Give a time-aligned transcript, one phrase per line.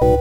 [0.00, 0.20] From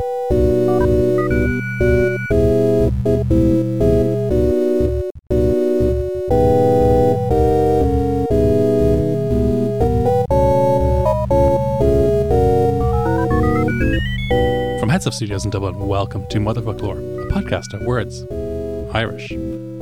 [14.90, 18.26] HeadStuff Studios in Dublin, welcome to Motherfoclóir, a podcast of words,
[18.96, 19.32] Irish,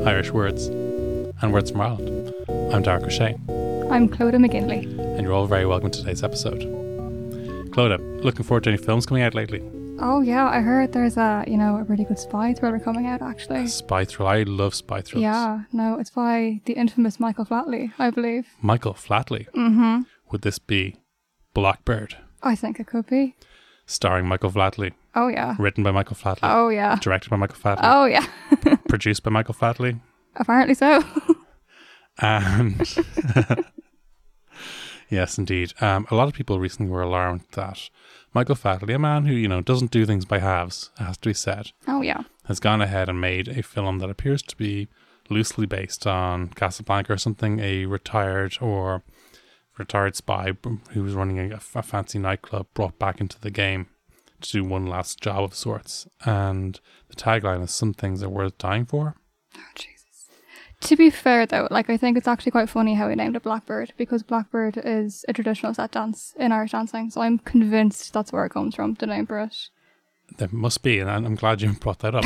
[0.05, 2.34] Irish words, and words from Ireland.
[2.73, 4.84] I'm Darach Ó Séaghdha, I'm Clodagh McGinley.
[5.00, 6.62] and you're all very welcome to today's episode.
[7.72, 9.62] Clodagh, looking forward to any films coming out lately?
[9.99, 13.22] Oh yeah, I heard there's a you know a really good spy thriller coming out
[13.22, 13.67] actually.
[13.67, 14.30] Spy thriller.
[14.31, 15.23] I love spy thrillers.
[15.23, 18.45] Yeah, no, it's by the infamous Michael Flatley, I believe.
[18.61, 19.47] Michael Flatley.
[19.52, 20.02] Mm-hmm.
[20.31, 20.97] Would this be
[21.53, 23.36] Blackbird, I think it could be.
[23.86, 25.56] starring Michael Flatley, Oh yeah.
[25.59, 26.97] written by Michael Flatley, Oh yeah.
[27.02, 28.25] directed by Michael Flatley, Oh yeah.
[28.89, 30.02] produced by Michael Flatley,
[30.36, 31.02] Apparently so.
[32.22, 32.80] And
[35.16, 35.73] yes, indeed.
[35.81, 37.89] Um, a lot of people recently were alarmed that
[38.33, 41.33] Michael Flatley, a man who you know doesn't do things by halves, has to be
[41.33, 42.23] said, oh yeah.
[42.45, 44.88] has gone ahead and made a film that appears to be
[45.30, 47.59] loosely based on Casablanca or something.
[47.59, 49.03] A retired or
[49.77, 50.52] retired spy
[50.91, 53.88] who was running a, a fancy nightclub brought back into the game
[54.41, 56.07] to do one last job of sorts.
[56.25, 56.79] And
[57.09, 59.16] the tagline is "Some things are worth dying for."
[59.57, 59.94] Oh.
[60.86, 63.44] To be fair though, like I think it's actually quite funny how he named it
[63.44, 67.09] Blackbird because Blackbird is a traditional set dance in Irish dancing.
[67.09, 69.69] So I'm convinced that's where it comes from, the name for it.
[70.38, 72.25] There must be, and I'm glad you brought that up.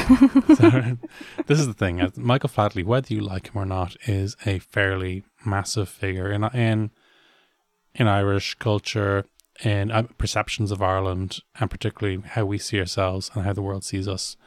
[0.57, 0.97] so,
[1.47, 4.59] this is the thing: uh, Michael Flatley, whether you like him or not, is a
[4.59, 6.91] fairly massive figure in in
[7.95, 9.25] in Irish culture,
[9.63, 13.83] in uh, perceptions of Ireland, and particularly how we see ourselves and how the world
[13.83, 14.37] sees us,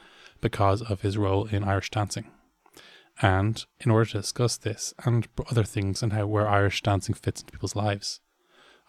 [0.41, 2.31] because of his role in Irish dancing.
[3.21, 7.41] And in order to discuss this and other things and how where Irish dancing fits
[7.41, 8.19] into people's lives,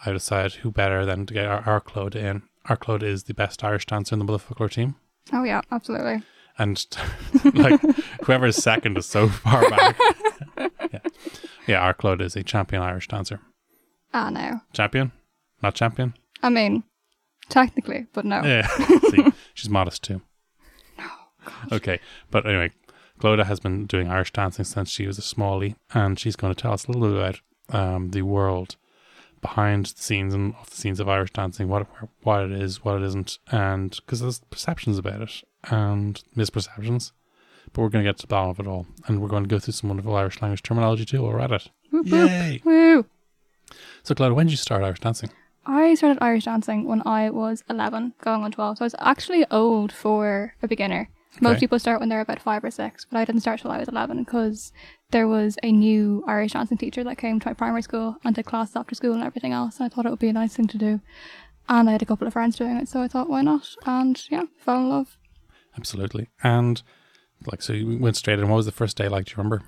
[0.04, 2.42] I decided who better than to get our, our Clodagh in.
[2.66, 4.96] Our Clodagh is the best Irish dancer in the Motherfoclóir team
[5.32, 6.22] Oh yeah, absolutely.
[6.58, 6.84] and
[7.54, 7.80] like
[8.24, 9.98] whoever's second is so far back.
[10.92, 10.98] yeah,
[11.66, 11.80] yeah.
[11.80, 13.40] Our Clodagh is a champion Irish dancer.
[14.12, 14.60] Ah no.
[14.72, 15.12] Champion,
[15.62, 16.14] not champion.
[16.42, 16.84] I mean,
[17.48, 18.42] technically, but no.
[18.42, 18.66] Yeah,
[19.10, 20.20] see, she's modest too.
[20.98, 21.06] No.
[21.72, 22.70] Okay, but anyway,
[23.20, 26.60] Clodagh has been doing Irish dancing since she was a smallie, and she's going to
[26.60, 27.40] tell us a little bit about
[27.94, 28.76] um, the world
[29.40, 31.86] behind the scenes and off the scenes of Irish dancing, what
[32.22, 37.12] what it is, what it isn't, and because there's perceptions about it and misperceptions.
[37.72, 39.48] But we're going to get to the bottom of it all, and we're going to
[39.48, 41.22] go through some wonderful Irish language terminology too.
[41.22, 41.70] We're at it.
[41.90, 42.30] Whoop, whoop.
[42.30, 42.60] Yay!
[42.64, 43.06] Woo!
[44.02, 45.30] So, Clodagh, when did you start Irish dancing?
[45.66, 48.78] I started Irish dancing when I was 11, going on 12.
[48.78, 51.08] So I was actually old for a beginner.
[51.40, 51.60] Most Okay.
[51.60, 53.88] people start when they're about five or six, but I didn't start till I was
[53.88, 54.72] 11 because
[55.10, 58.44] there was a new Irish dancing teacher that came to my primary school and did
[58.46, 59.78] classes after school and everything else.
[59.78, 61.00] And I thought it would be a nice thing to do.
[61.68, 63.68] And I had a couple of friends doing it, so I thought, why not?
[63.86, 65.16] And yeah, fell in love.
[65.76, 66.28] Absolutely.
[66.42, 66.82] And
[67.46, 68.48] like, so you went straight in.
[68.48, 69.26] What was the first day like?
[69.26, 69.62] Do you remember?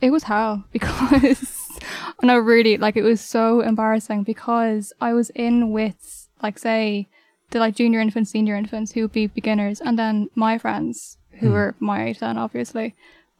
[0.00, 1.78] It was hell because
[2.22, 7.08] no, really, like it was so embarrassing because I was in with like say
[7.50, 11.50] the like junior infants, senior infants who would be beginners, and then my friends who
[11.50, 12.94] were my age then obviously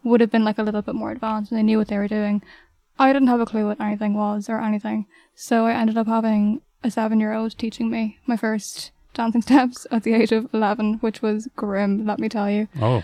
[0.05, 2.07] would have been like a little bit more advanced and they knew what they were
[2.09, 2.43] doing.
[2.99, 6.61] I didn't have a clue what anything was or anything, so I ended up having
[6.85, 11.49] a seven-year-old teaching me my first dancing steps at the age of eleven, which was
[11.57, 12.69] grim, let me tell you.
[12.81, 13.03] Oh,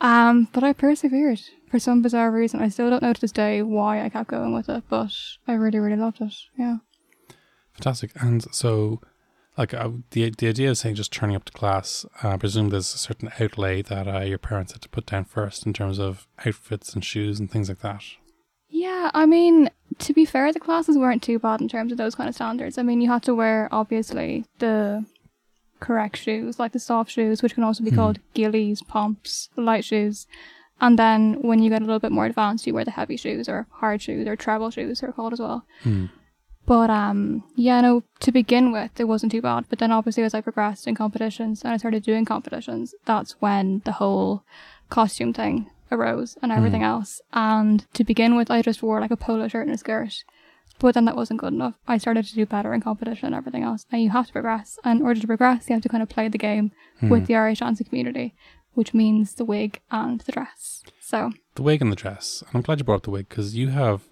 [0.00, 2.60] Um, but I persevered for some bizarre reason.
[2.60, 5.12] I still don't know to this day why I kept going with it, but
[5.48, 6.34] I really, really loved it.
[6.58, 6.76] Yeah.
[7.72, 8.10] fantastic.
[8.20, 9.00] And so,
[9.56, 12.70] like, uh, the the idea of saying just turning up to class, uh, I presume
[12.70, 15.98] there's a certain outlay that uh, your parents had to put down first in terms
[15.98, 18.02] of outfits and shoes and things like that.
[18.68, 19.70] Yeah, I mean,
[20.00, 22.76] to be fair, the classes weren't too bad in terms of those kind of standards.
[22.76, 25.04] I mean, you had to wear, obviously, the
[25.78, 30.26] correct shoes, like the soft shoes, which can also be called gillies, pumps, light shoes.
[30.80, 33.48] And then when you get a little bit more advanced, you wear the heavy shoes
[33.48, 35.64] or hard shoes or treble shoes, they're called as well.
[36.66, 38.02] But um, yeah, no.
[38.20, 39.66] To begin with, it wasn't too bad.
[39.68, 43.82] But then, obviously, as I progressed in competitions and I started doing competitions, that's when
[43.84, 44.44] the whole
[44.88, 47.20] costume thing arose and everything else.
[47.32, 50.24] And to begin with, I just wore like a polo shirt and a skirt,
[50.78, 51.74] But then that wasn't good enough.
[51.86, 53.86] I started to do better in competition and everything else.
[53.92, 54.78] And you have to progress.
[54.84, 56.72] And in order to progress, you have to kind of play the game
[57.10, 58.34] with the Irish dancing community,
[58.72, 60.82] which means the wig and the dress.
[61.00, 62.42] So The wig and the dress.
[62.46, 64.02] And I'm glad you brought up the wig because you have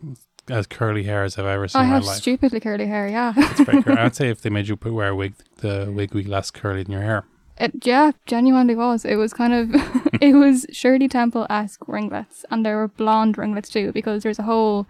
[0.48, 2.16] as curly hair as I've ever seen I in my have life.
[2.16, 3.32] stupidly curly hair, yeah.
[3.36, 3.98] It's very curly.
[3.98, 6.50] I'd say if they made you put wear a wig, the wig would be less
[6.50, 7.24] curly than your hair.
[7.58, 9.04] It yeah, genuinely was.
[9.04, 13.68] It was kind of it was Shirley Temple esque ringlets, and there were blonde ringlets
[13.68, 14.86] too, because there's a whole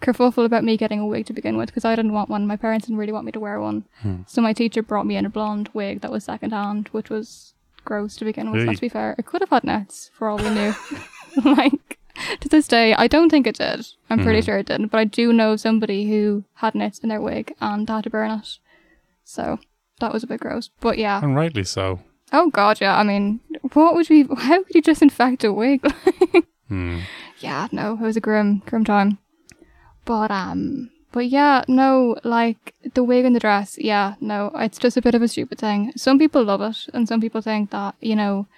[0.00, 2.46] kerfuffle about me getting a wig to begin with, because I didn't want one.
[2.46, 4.22] My parents didn't really want me to wear one, hmm.
[4.26, 7.54] so my teacher brought me in a blonde wig that was secondhand, which was
[7.84, 8.56] gross to begin with.
[8.56, 8.68] Really?
[8.68, 10.74] Let's be fair, it could have had nets for all we knew.
[11.44, 11.97] like
[12.40, 13.86] to this day, I don't think it did.
[14.10, 17.20] I'm pretty sure it didn't, but I do know somebody who had nits in their
[17.20, 18.58] wig and had to burn it.
[19.24, 19.58] So
[20.00, 20.70] that was a bit gross.
[20.80, 21.22] But yeah.
[21.22, 22.00] And rightly so.
[22.32, 22.96] Oh god, yeah.
[22.96, 23.40] I mean,
[23.72, 24.22] what would we?
[24.36, 25.82] How could you disinfect a wig?
[26.68, 26.98] Hmm.
[27.38, 29.16] yeah, no, it was a grim, grim time.
[30.04, 33.78] But um, but yeah, no, like the wig and the dress.
[33.78, 35.92] Yeah, no, it's just a bit of a stupid thing.
[35.96, 38.48] Some people love it, and some people think that you know,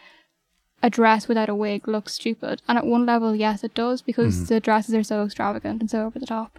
[0.83, 2.63] a dress without a wig looks stupid.
[2.67, 4.55] And at one level, yes, it does because mm-hmm.
[4.55, 6.59] the dresses are so extravagant and so over the top.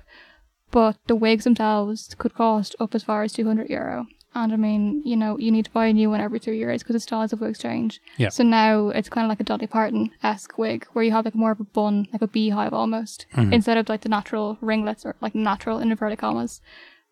[0.71, 4.07] But the wigs themselves could cost up as far as two hundred euro.
[4.33, 6.81] And I mean, you know, you need to buy a new one every three years
[6.81, 8.00] because the styles of wigs change.
[8.15, 8.29] Yeah.
[8.29, 11.35] So now it's kind of like a Dolly Parton esque wig where you have like
[11.35, 13.51] more of a bun, like a beehive almost, mm-hmm.
[13.51, 16.62] instead of like the natural ringlets or like natural in inverted commas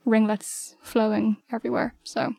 [0.06, 1.94] ringlets flowing everywhere.
[2.06, 2.36] So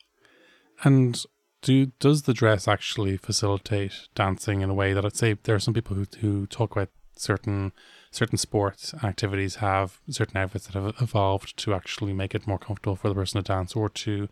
[0.83, 1.23] And
[1.63, 5.61] do does the dress actually facilitate dancing in a way that I'd say there are
[5.61, 7.73] some people who who talk about certain
[8.11, 12.97] certain sports activities have certain outfits that have evolved to actually make it more comfortable
[12.97, 14.29] for the person to dance or to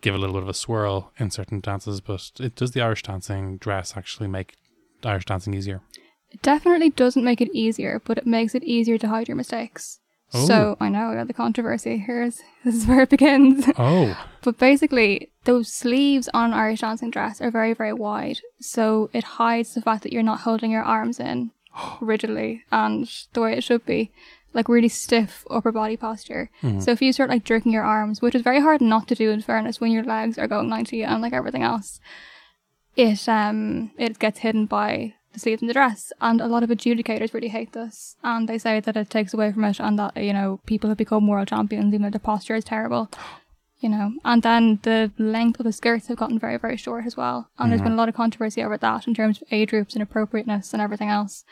[0.00, 2.00] give a little bit of a swirl in certain dances.
[2.00, 4.56] But it does the Irish dancing dress actually make
[5.04, 5.82] Irish dancing easier?
[6.32, 10.00] it definitely doesn't make it easier, but it makes it easier to hide your mistakes.
[10.32, 11.98] So I know, the controversy.
[11.98, 13.66] Here's this is where it begins.
[13.78, 18.40] Oh, But basically, those sleeves on an Irish dancing dress are very, very wide.
[18.60, 21.52] So it hides the fact that you're not holding your arms in
[22.00, 24.10] rigidly and the way it should be.
[24.54, 26.50] Like really stiff upper body posture.
[26.80, 29.30] So if you start like jerking your arms, which is very hard not to do
[29.30, 32.00] in fairness when your legs are going 90 and like everything else,
[32.96, 36.12] it um it gets hidden by the sleeves in the dress.
[36.20, 38.16] And a lot of adjudicators really hate this.
[38.22, 40.98] And they say that it takes away from it and that, you know, people have
[40.98, 43.10] become world champions even though their posture is terrible
[43.82, 44.12] you know.
[44.24, 47.50] And then the length of the skirts have gotten very, very short as well.
[47.58, 50.02] And there's been a lot of controversy over that in terms of age groups and
[50.02, 51.44] appropriateness and everything else.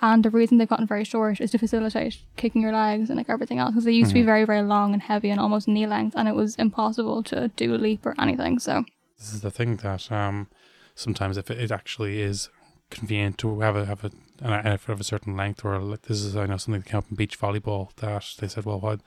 [0.00, 3.28] And the reason they've gotten very short is to facilitate kicking your legs and like
[3.28, 5.86] everything else because they used to be very, very long and heavy and almost knee
[5.86, 8.60] length, and it was impossible to do a leap or anything.
[8.60, 8.84] So
[9.18, 10.46] this is the thing that um,
[10.94, 12.48] sometimes if it actually is
[12.90, 16.20] convenient to have a have a an outfit of a certain length, or like this
[16.20, 19.00] is I know something that came up in beach volleyball that they said, well, what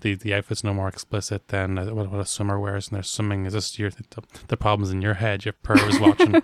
[0.00, 3.02] the the outfit's no more explicit than uh, what, what a swimmer wears, and they're
[3.02, 3.46] swimming.
[3.46, 5.44] Is this your the, the problems in your head?
[5.44, 6.42] Your pervs watching,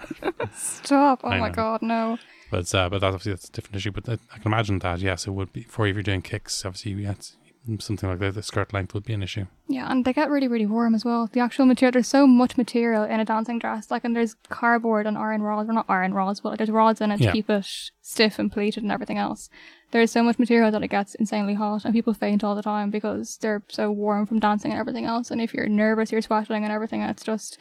[0.55, 1.21] stop!
[1.25, 1.55] Oh I my know.
[1.55, 2.19] god, no.
[2.51, 3.93] but uh, but that's obviously that's a different issue.
[3.93, 6.65] But I, I can imagine that yes, it would be for if you're doing kicks.
[6.65, 7.37] Obviously, yeah, it's,
[7.79, 9.47] something like that, the skirt length would be an issue.
[9.69, 11.29] Yeah, and they get really, really warm as well.
[11.33, 13.91] The actual material, there's so much material in a dancing dress.
[13.91, 15.67] Like, and there's cardboard and iron rods.
[15.69, 17.29] Well, not iron rods, but like, there's rods in it Yeah.
[17.29, 17.67] to keep it
[18.03, 19.49] stiff and pleated and everything else.
[19.93, 22.91] There's so much material that it gets insanely hot, and people faint all the time
[22.91, 25.31] because they're so warm from dancing and everything else.
[25.31, 27.59] And if you're nervous, you're sweating and everything, and it's just,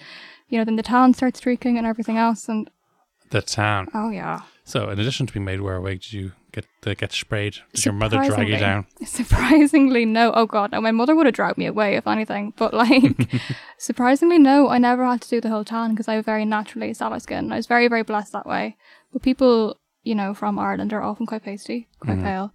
[0.49, 2.49] you know, then the tan starts streaking and everything else.
[2.49, 2.69] And
[3.29, 3.87] The tan.
[3.93, 4.41] oh, yeah.
[4.65, 7.11] So, in addition to being made to wear a wig, did you get uh, get
[7.11, 7.57] sprayed?
[7.73, 8.85] Did your mother drag you down?
[9.05, 10.31] Surprisingly, no.
[10.33, 10.79] Oh god, no.
[10.79, 12.53] My mother would have dragged me away if anything.
[12.55, 13.29] But like,
[13.77, 14.69] surprisingly, no.
[14.69, 17.51] I never had to do the whole tan because I have very naturally sallow skin.
[17.51, 18.77] I was very, very blessed that way.
[19.11, 22.53] But people, you know, from Ireland are often quite pasty, quite pale.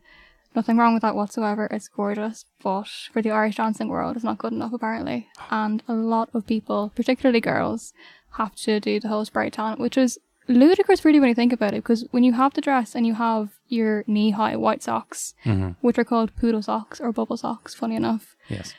[0.55, 1.69] Nothing wrong with that whatsoever.
[1.71, 5.29] It's gorgeous, but for the Irish dancing world, it's not good enough apparently.
[5.51, 7.93] And a lot of people, particularly girls,
[8.33, 11.75] have to do the whole spray tan, which is ludicrous really when you think about
[11.75, 11.83] it.
[11.83, 15.35] Because when you have the dress and you have your knee-high white socks,
[15.81, 18.75] which are called poodle socks or bubble socks, funny enough, Yes.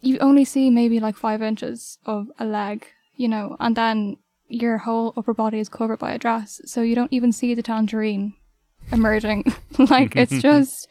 [0.00, 4.16] you only see maybe like five inches of a leg, you know, and then
[4.48, 7.62] your whole upper body is covered by a dress, so you don't even see the
[7.62, 8.34] tangerine
[8.90, 9.44] emerging.
[9.78, 10.88] like it's just,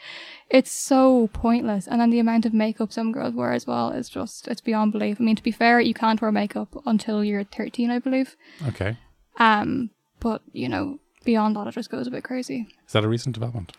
[0.49, 1.87] it's so pointless.
[1.87, 4.93] And then the amount of makeup some girls wear as well is just, it's beyond
[4.93, 5.17] belief.
[5.19, 8.35] I mean, to be fair, you can't wear makeup until you're 13, I believe.
[8.69, 8.97] Okay.
[9.37, 9.89] Um,
[10.21, 12.67] but you know, beyond that, it just goes a bit crazy.
[12.85, 13.73] Is that a recent development?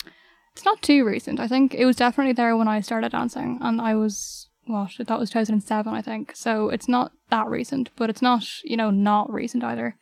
[0.52, 1.40] It's not too recent.
[1.40, 5.18] I think it was definitely there when I started dancing, and I was what that
[5.18, 6.32] was 2007, I think.
[6.36, 9.96] So it's not that recent, but it's not you know not recent either.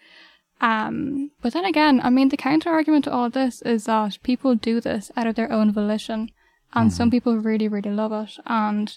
[0.61, 4.19] Um, but then again, I mean, the counter argument to all of this is that
[4.23, 6.31] people do this out of their own volition,
[6.75, 8.37] and some people really, really love it.
[8.45, 8.97] And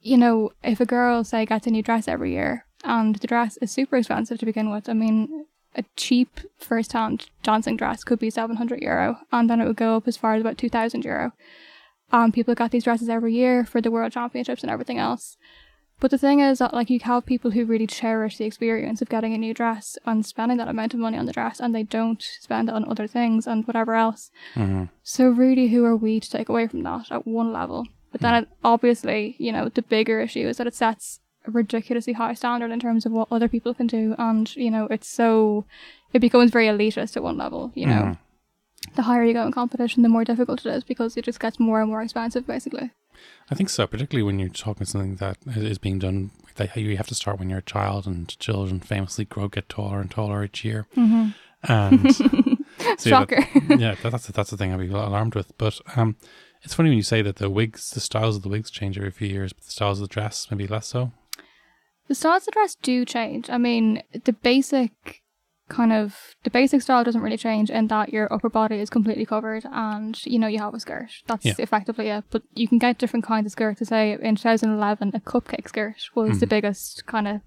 [0.00, 3.56] you know, if a girl say gets a new dress every year, and the dress
[3.56, 5.46] is super expensive to begin with, I mean,
[5.76, 9.96] a cheap first-hand dancing dress could be seven hundred euro, and then it would go
[9.96, 11.32] up as far as about two thousand euro.
[12.10, 15.36] Um, people got these dresses every year for the world championships and everything else.
[15.98, 19.08] But the thing is that like you have people who really cherish the experience of
[19.08, 21.84] getting a new dress and spending that amount of money on the dress and they
[21.84, 24.30] don't spend it on other things and whatever else.
[25.02, 27.86] So really who are we to take away from that at one level?
[28.12, 32.34] But then it, obviously, you know, the bigger issue is that it sets ridiculously high
[32.34, 35.64] standard in terms of what other people can do and, you know, it's so
[36.12, 38.16] it becomes very elitist at one level, you know.
[38.94, 41.58] The higher you go in competition, the more difficult it is because it just gets
[41.58, 42.90] more and more expensive basically.
[43.50, 46.30] I think so, particularly when you're talking something that is being done.
[46.56, 50.00] That you have to start when you're a child, and children famously grow get taller
[50.00, 50.86] and taller each year.
[51.62, 52.24] And so
[52.80, 53.40] yeah, Shocker.
[53.68, 55.56] that- yeah, that, that's that's the thing I'd be alarmed with.
[55.58, 56.16] But um,
[56.62, 59.10] it's funny when you say that the wigs, the styles of the wigs change every
[59.10, 61.12] few years, but the styles of the dress maybe less so.
[62.08, 63.50] The styles of dress do change.
[63.50, 65.22] I mean, the basic
[65.68, 69.26] kind of the basic style doesn't really change in that your upper body is completely
[69.26, 71.10] covered and you know you have a skirt.
[71.26, 71.54] That's Yeah.
[71.58, 72.24] effectively it.
[72.30, 73.80] But you can get different kinds of skirts.
[73.80, 77.40] To say in 2011, a cupcake skirt was the biggest kind of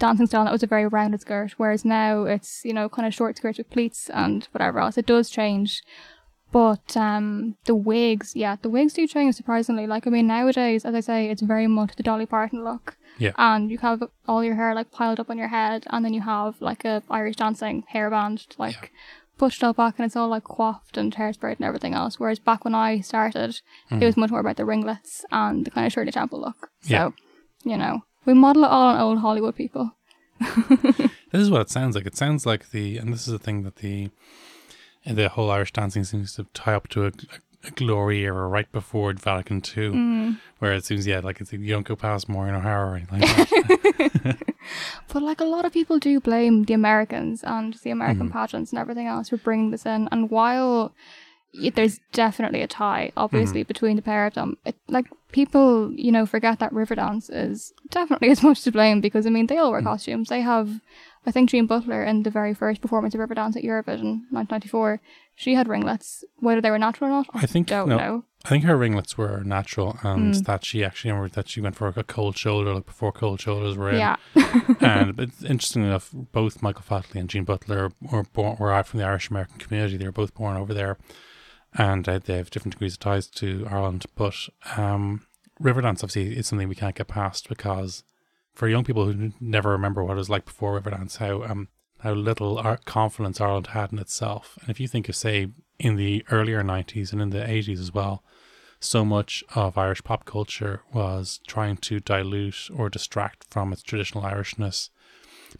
[0.00, 0.40] dancing style.
[0.40, 3.36] and That was a very rounded skirt, whereas now it's you know kind of short
[3.36, 4.98] skirts with pleats and whatever else.
[4.98, 5.82] It does change.
[6.52, 9.86] But um, the wigs, yeah, the wigs do change surprisingly.
[9.86, 13.32] Like, I mean, nowadays, as I say, it's very much the Dolly Parton look Yeah.
[13.36, 16.22] and you have all your hair like piled up on your head and then you
[16.22, 18.90] have like a Irish dancing hairband like
[19.38, 22.18] pushed up back and it's all like coiffed and hairsprayed and everything else.
[22.18, 23.60] Whereas back when I started,
[23.90, 24.20] it was hmm.
[24.22, 26.70] much more about the ringlets and the kind of Shirley Temple look.
[26.80, 27.10] So, Yeah.
[27.62, 29.92] you know, we model it all on old Hollywood people.
[31.30, 32.06] This is what it sounds like.
[32.06, 34.10] It sounds like the, and this is the thing that the
[35.06, 39.12] the whole Irish dancing seems to tie up to a, a glory era right before
[39.12, 40.32] Vatican II, mm-hmm.
[40.58, 43.48] where it seems yeah, like it's you don't go past Maureen O'Hara or anything like
[44.22, 44.54] that.
[45.12, 48.38] But like a lot of people do blame the Americans and the American mm-hmm.
[48.38, 50.08] pageants and everything else for bringing this in.
[50.12, 50.94] And while
[51.54, 53.68] y- there's definitely a tie, obviously, mm-hmm.
[53.68, 58.30] between the pair of them, it, like people, you know, forget that Riverdance is definitely
[58.30, 59.84] as much to blame because I mean they all wear mm.
[59.84, 60.28] costumes.
[60.28, 60.80] They have,
[61.26, 65.00] I think, Jean Butler in the very first performance of Riverdance at Eurovision 1994,
[65.40, 66.22] she had ringlets.
[66.36, 68.24] Whether they were natural or not, I think don't no, know.
[68.44, 71.88] I think her ringlets were natural, and that she actually remember that she went for
[71.88, 73.98] a cold shoulder, like before cold shoulders were in.
[73.98, 74.16] Yeah,
[74.80, 79.00] and it's interesting enough, both Michael Flatley and Jean Butler were born were out from
[79.00, 79.96] the Irish American community.
[79.96, 80.98] They were both born over there,
[81.72, 84.04] and uh, they have different degrees of ties to Ireland.
[84.14, 84.34] But
[84.76, 85.26] um,
[85.58, 88.04] Riverdance obviously is something we can't get past because
[88.52, 91.68] for young people who never remember what it was like before Riverdance, how um
[92.00, 94.58] how little confidence Ireland had in itself.
[94.60, 97.92] And if you think of say in the earlier nineties and in the eighties as
[97.94, 98.22] well,
[98.80, 104.24] so much of Irish pop culture was trying to dilute or distract from its traditional
[104.24, 104.88] Irishness.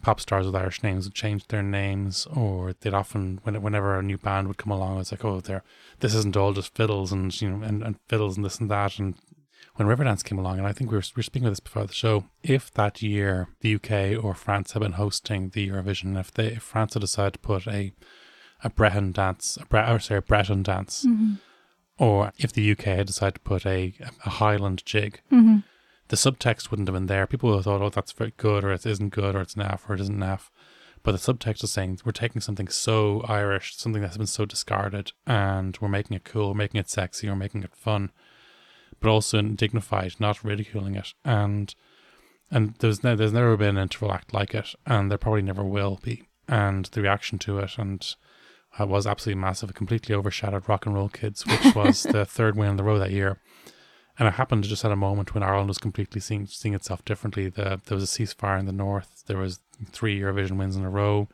[0.01, 4.17] Pop stars with Irish names would change their names, or they'd often, whenever a new
[4.17, 5.63] band would come along, it's like, oh, they're
[5.99, 8.97] this isn't all just fiddles and you know and, and fiddles and this and that.
[8.97, 9.15] And
[9.75, 11.85] when Riverdance came along, and I think we were, we were speaking of this before
[11.85, 16.31] the show, if that year the UK or France had been hosting the Eurovision, if
[16.31, 17.93] they if France had decided to put a
[18.63, 21.35] a Breton dance, a Bre- or sorry, a Breton dance, mm-hmm.
[21.97, 23.93] or if the UK had decided to put a,
[24.25, 25.59] a Highland jig, mm-hmm.
[26.09, 27.25] the subtext wouldn't have been there.
[27.25, 29.89] People would have thought, oh, that's very good, or it isn't good, or it's naff,
[29.89, 30.49] or it isn't naff.
[31.03, 35.13] But the subtext is saying we're taking something so Irish, something that's been so discarded,
[35.25, 38.11] and we're making it cool, we're making it sexy, we're making it fun,
[39.01, 41.13] but also dignified, not ridiculing it.
[41.25, 41.73] And
[42.49, 45.63] and there's no, there's never been an interval act like it, and there probably never
[45.63, 46.23] will be.
[46.47, 48.15] And the reaction to it, and
[48.79, 49.69] uh, was absolutely massive.
[49.69, 52.99] It completely overshadowed Rock and Roll Kids, which was the third win in the row
[52.99, 53.39] that year.
[54.19, 57.49] And it happened just at a moment when Ireland was completely seeing, seeing itself differently.
[57.49, 59.23] The, there was a ceasefire in the north.
[59.25, 61.27] There was three Eurovision wins in a row.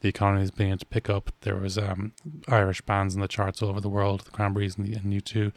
[0.00, 1.30] The economy was beginning to pick up.
[1.42, 2.12] There was um,
[2.48, 5.52] Irish bands in the charts all over the world, the Cranberries and, the, and U2.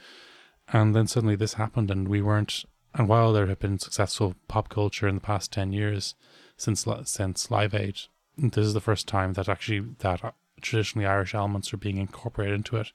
[0.71, 2.65] And then suddenly this happened, and we weren't.
[2.93, 6.15] And while there had been successful pop culture in the past ten years
[6.57, 7.99] since since Live Aid,
[8.37, 10.31] this is the first time that actually that uh,
[10.61, 12.91] traditionally Irish elements are being incorporated into it.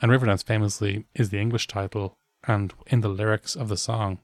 [0.00, 2.16] And Riverdance famously is the English title,
[2.46, 4.18] and in the lyrics of the song,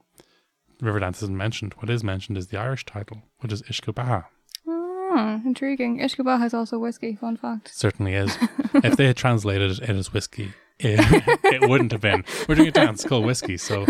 [0.81, 1.73] Riverdance isn't mentioned.
[1.79, 4.25] What is mentioned is the Irish title, which is Uisce Beatha.
[4.65, 5.99] Hmm, intriguing.
[5.99, 7.15] uisce beatha is also whiskey.
[7.15, 7.71] Fun fact.
[7.73, 8.37] Certainly is.
[8.75, 12.23] if they had translated it as whiskey, it, it wouldn't have been.
[12.47, 13.85] We're doing a dance called whiskey, so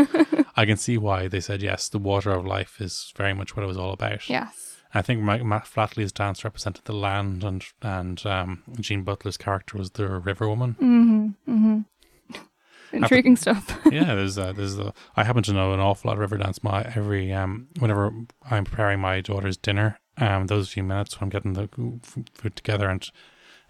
[0.55, 1.89] I can see why they said yes.
[1.89, 4.29] The water of life is very much what it was all about.
[4.29, 4.77] Yes.
[4.93, 9.91] I think Matt Flatley's dance represented the land, and and um, Jean Butler's character was
[9.91, 10.75] the river woman.
[10.81, 11.51] Mm-hmm.
[11.51, 11.79] Mm-hmm.
[12.91, 13.79] Intriguing stuff.
[13.91, 16.63] yeah, there's uh, there's a, I happen to know an awful lot of river dance.
[16.63, 18.11] My every um whenever
[18.49, 21.69] I'm preparing my daughter's dinner, um those few minutes when I'm getting the
[22.33, 23.07] food together and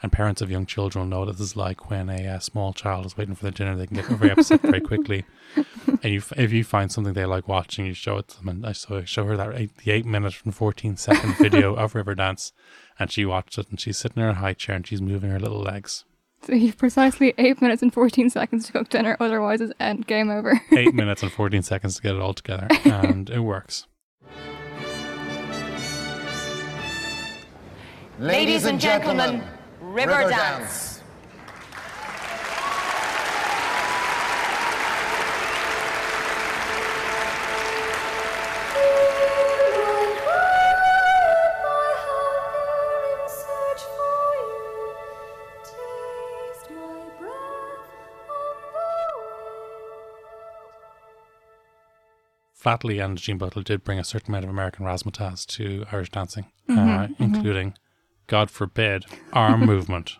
[0.01, 3.05] and parents of young children know what this is like when a uh, small child
[3.05, 3.75] is waiting for their dinner.
[3.75, 5.25] They can get very upset very quickly.
[6.01, 8.47] And you, if you find something they like watching, you show it to them.
[8.47, 11.73] And I so I show her that eight, the eight minute and fourteen second video
[11.73, 12.51] of Riverdance,
[12.99, 13.69] and she watched it.
[13.69, 16.05] And she's sitting in her high chair and she's moving her little legs.
[16.43, 20.29] So you've precisely eight minutes and 14 seconds to cook dinner, otherwise it's end game
[20.29, 20.61] over.
[20.71, 23.87] eight minutes and 14 seconds to get it all together, and it works.
[28.19, 29.43] Ladies and gentlemen,
[29.89, 31.01] Riverdance.
[52.61, 56.45] Flatley and Jean Butler did bring a certain amount of American razzmatazz to Irish dancing,
[56.69, 57.73] uh, Mm-hmm, including,
[58.29, 60.17] God forbid, arm movement.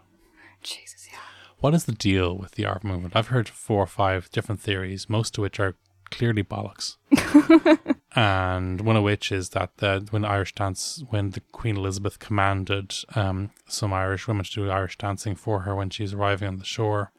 [0.64, 1.20] Jesus, yeah.
[1.60, 3.16] What is the deal with the arm movement?
[3.16, 5.76] I've heard four or five different theories, most of which are
[6.10, 6.98] clearly bollocks.
[8.16, 12.96] and one of which is that the, when Irish dance, when the Queen Elizabeth commanded
[13.16, 16.66] um, some Irish women to do Irish dancing for her when she's arriving on the
[16.66, 17.12] shore,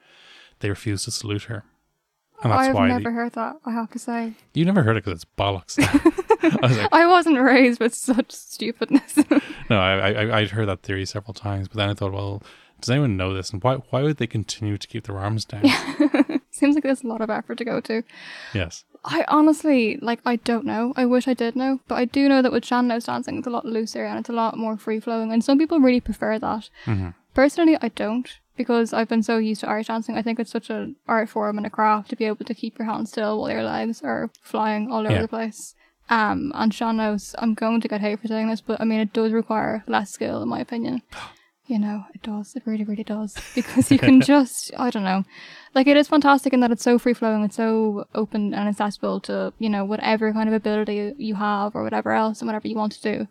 [0.58, 1.64] they refused to salute her.
[2.42, 4.32] And that's I've why never the, heard that, I have to say.
[4.54, 5.78] you never heard it because it's bollocks.
[6.62, 9.16] I was like, I wasn't raised with such stupidness.
[9.70, 12.42] no, I, I I'd heard that theory several times, but then I thought, well,
[12.80, 15.64] does anyone know this, and why why would they continue to keep their arms down?
[16.50, 18.02] Seems like there's a lot of effort to go to.
[18.54, 20.92] Yes, I honestly, like, I don't know.
[20.96, 23.50] I wish I did know, but I do know that with sean-nós dancing, it's a
[23.50, 26.68] lot looser and it's a lot more free flowing, and some people really prefer that.
[26.86, 27.10] Mm-hmm.
[27.34, 30.18] Personally, I don't because I've been so used to Irish dancing.
[30.18, 32.78] I think it's such an art form and a craft to be able to keep
[32.78, 35.22] your hands still while your legs are flying all over Yeah.
[35.22, 35.74] the place.
[36.10, 39.12] Um, and sean-nós, I'm going to get hate for saying this, but I mean, it
[39.12, 41.02] does require less skill, in my opinion.
[41.66, 42.56] You know, it does.
[42.56, 43.36] It really, really does.
[43.54, 45.22] Because you can just, I don't know.
[45.72, 49.20] Like, it is fantastic in that it's so free flowing, it's so open and accessible
[49.20, 52.74] to, you know, whatever kind of ability you have or whatever else and whatever you
[52.74, 53.28] want to do.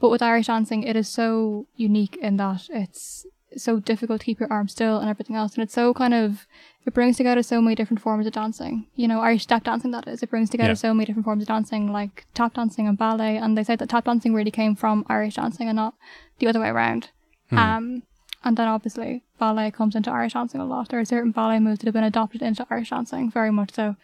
[0.00, 4.40] But with Irish dancing, it is so unique in that it's so difficult to keep
[4.40, 5.52] your arms still and everything else.
[5.52, 6.46] And it's so kind of,
[6.88, 8.86] it brings together so many different forms of dancing.
[8.96, 10.22] You know, Irish step dancing, that is.
[10.22, 10.74] It brings together Yeah.
[10.86, 13.36] so many different forms of dancing, like tap dancing and ballet.
[13.36, 15.94] And they said that tap dancing really came from Irish dancing and not
[16.40, 17.10] the other way around.
[17.50, 18.02] Um,
[18.44, 20.88] and then obviously ballet comes into Irish dancing a lot.
[20.88, 23.96] There are certain ballet moves that have been adopted into Irish dancing, very much so.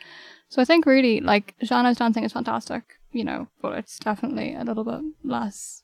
[0.49, 4.63] So I think really, like, sean-nós dancing is fantastic, you know, but it's definitely a
[4.65, 5.83] little bit less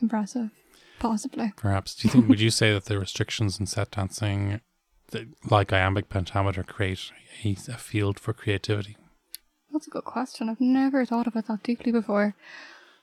[0.00, 0.50] impressive,
[0.98, 1.52] possibly.
[1.56, 1.94] perhaps.
[1.94, 2.28] Do you think?
[2.28, 4.60] would you say that the restrictions in set dancing,
[5.08, 7.12] that, like iambic pentameter, create
[7.44, 8.96] a, a field for creativity?
[9.72, 10.48] That's a good question.
[10.48, 12.34] I've never thought about that deeply before.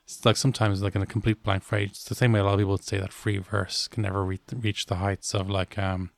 [0.04, 2.54] It's like sometimes, like in a complete blank phrase, it's the same way a lot
[2.54, 5.78] of people would say that free verse can never re- reach the heights of like
[5.78, 6.10] um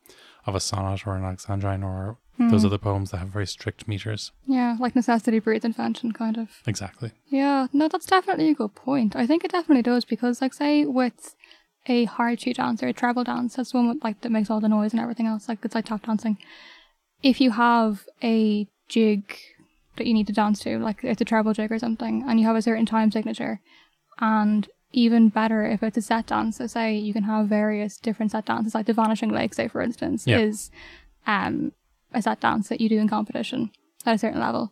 [0.45, 4.31] of a sonnet or an Alexandrine or those other poems that have very strict meters.
[4.45, 6.49] Yeah, like necessity breeds invention, kind of.
[6.67, 7.11] Exactly.
[7.27, 9.15] Yeah, no, that's definitely a good point.
[9.15, 11.35] I think it definitely does because, like, say with
[11.87, 14.49] a hard sheet dance or a treble dance, that's the one with, like that makes
[14.49, 15.47] all the noise and everything else.
[15.47, 16.37] Like it's like tap dancing.
[17.23, 19.35] If you have a jig
[19.95, 22.45] that you need to dance to, like it's a treble jig or something, and you
[22.45, 23.59] have a certain time signature,
[24.19, 26.57] and even better if it's a set dance.
[26.57, 29.81] So say you can have various different set dances, like the Vanishing Lake, say for
[29.81, 30.39] instance, Yeah.
[30.39, 30.71] is
[31.25, 31.71] um
[32.13, 33.71] a set dance that you do in competition
[34.05, 34.71] at a certain level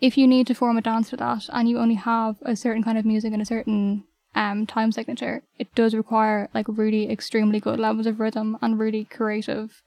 [0.00, 2.82] if you need to form a dance for that and you only have a certain
[2.82, 4.04] kind of music and a certain
[4.38, 9.04] um time signature, it does require like really extremely good levels of rhythm and really
[9.04, 9.82] creative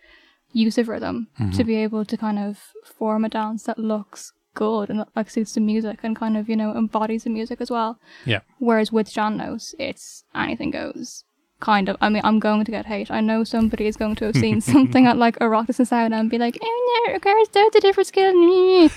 [0.54, 4.90] use of rhythm to be able to kind of form a dance that looks good
[4.90, 7.72] and that like suits the music and kind of, you know, embodies the music as
[7.72, 8.00] well.
[8.26, 8.42] Yeah.
[8.60, 11.24] Whereas with sean-nós, it's anything goes.
[11.60, 11.98] Kind of.
[12.02, 13.12] I mean, I'm going to get hate.
[13.12, 16.20] I know somebody is going to have seen something at like a Oireachtas na Samhna
[16.20, 18.34] and be like, oh no, girls, that's a different skill.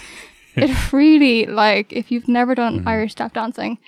[0.57, 3.79] it really, like, if you've never done Irish step dancing,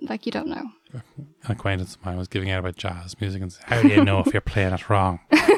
[0.00, 0.70] like, you don't know.
[0.92, 1.02] An
[1.50, 4.20] acquaintance of mine was giving out about jazz music and said, How do you know
[4.20, 5.20] if you're playing it wrong?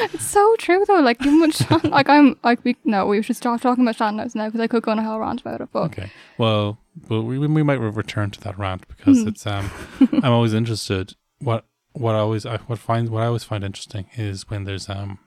[0.00, 1.00] It's so true though.
[1.00, 4.46] Like, with Shan, like, I'm, like, we, no, we should stop talking about sean-nós now
[4.46, 5.68] because I could go on a whole rant about it.
[5.72, 6.10] But Okay.
[6.36, 9.70] Well, well, we we might return to that rant because it's um,
[10.12, 11.14] I'm always interested.
[11.40, 14.88] What what I always I what find what I always find interesting is when there's
[14.88, 15.18] um,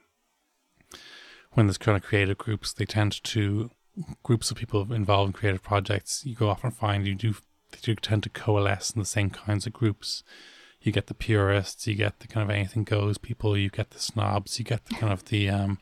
[1.52, 3.70] when there's kind of creative groups, they tend to
[4.22, 6.24] groups of people involved in creative projects.
[6.24, 7.34] You go off and find you do
[7.72, 10.22] they do tend to coalesce in the same kinds of groups.
[10.80, 14.00] You get the purists, you get the kind of anything goes people, you get the
[14.00, 15.78] snobs, you get the kind of the um,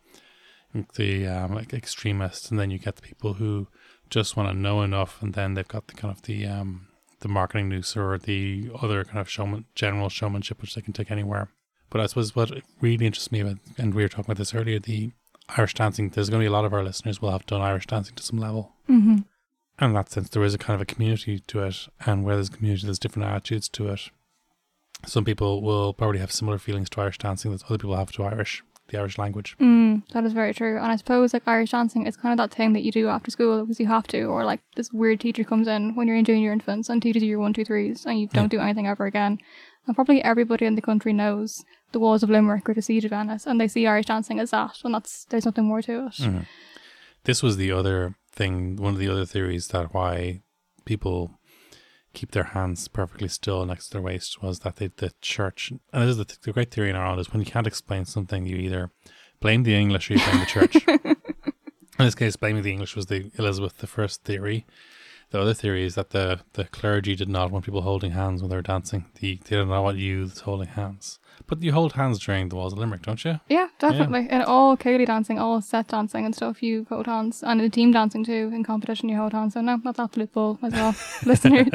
[0.95, 3.69] the um, like extremists, and then you get the people who
[4.11, 6.89] just want to know enough, and then they've got the kind of the um,
[7.21, 11.11] the marketing noose or the other kind of showman, general showmanship, which they can take
[11.11, 11.49] anywhere.
[11.89, 14.79] But I suppose what really interests me about, and we were talking about this earlier,
[14.79, 15.13] the
[15.57, 16.11] Irish dancing.
[16.11, 18.23] There's going to be a lot of our listeners will have done Irish dancing to
[18.23, 18.73] some level.
[18.89, 19.19] Mm-hmm.
[19.81, 22.37] And in that sense, there is a kind of a community to it, and where
[22.37, 24.11] there's community, there's different attitudes to it.
[25.07, 28.25] Some people will probably have similar feelings to Irish dancing that other people have to
[28.25, 29.57] Irish, the Irish language.
[29.59, 30.77] Mm, that is very true.
[30.77, 33.31] And I suppose like Irish dancing is kind of that thing that you do after
[33.31, 36.27] school because you have to, or like this weird teacher comes in when you're in
[36.27, 39.07] junior infants and teaches you your one, two, threes, and you don't do anything ever
[39.07, 39.39] again.
[39.87, 43.15] And probably everybody in the country knows the walls of Limerick or the siege of
[43.15, 46.13] Ennis, and they see Irish dancing as that, and that's there's nothing more to it.
[46.21, 46.47] Mm.
[47.25, 50.43] This was the other thing, one of the other theories that why
[50.85, 51.39] people
[52.13, 56.03] keep their hands perfectly still next to their waist was that they, the church, and
[56.03, 58.57] this is the, the great theory in Ireland, is when you can't explain something, you
[58.57, 58.91] either
[59.41, 60.77] blame the English or you blame the church.
[60.89, 61.17] in
[61.99, 64.67] this case, blaming the English was the Elizabeth the First theory.
[65.31, 68.51] The other theory is that the, the clergy did not want people holding hands when
[68.51, 69.07] they were dancing.
[69.21, 71.21] The, they did not want youths holding hands.
[71.47, 73.41] But you hold hands during the Walls of Limerick, don't you?
[73.49, 74.27] Yeah, definitely.
[74.29, 77.43] And all céilí dancing, all set dancing and stuff, you hold hands.
[77.45, 79.55] And in team dancing too, in competition, you hold hands.
[79.55, 81.69] So no, that's absolute bull as well, listeners.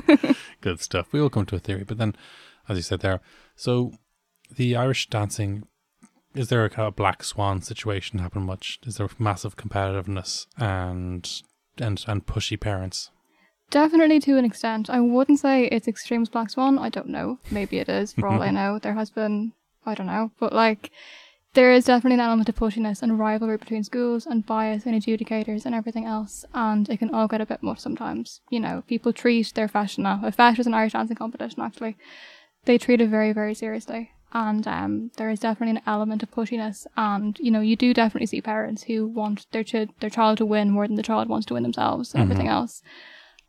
[0.60, 1.12] Good stuff.
[1.12, 2.14] We will come to a theory, but then,
[2.68, 3.20] as you said there,
[3.56, 3.92] so
[4.54, 5.66] the Irish dancing,
[6.34, 8.78] is there a kind of black swan situation happen much?
[8.86, 11.42] Is there massive competitiveness and
[11.80, 13.10] and and pushy parents?
[13.70, 14.88] Definitely to an extent.
[14.88, 16.78] I wouldn't say it's Extremes Black Swan.
[16.78, 17.38] I don't know.
[17.50, 18.78] Maybe it is, for all I know.
[18.78, 19.52] There has been,
[19.84, 20.30] I don't know.
[20.38, 20.90] But like,
[21.54, 25.66] there is definitely an element of pushiness and rivalry between schools and bias and adjudicators
[25.66, 26.44] and everything else.
[26.54, 28.40] And it can all get a bit much sometimes.
[28.50, 30.28] You know, people treat their fashion uh, now.
[30.28, 31.96] If fashion is an Irish dancing competition, actually,
[32.66, 34.12] they treat it very, very seriously.
[34.36, 36.86] And um, there is definitely an element of pushiness.
[36.94, 40.44] And, you know, you do definitely see parents who want their, ch- their child to
[40.44, 42.82] win more than the child wants to win themselves and everything else.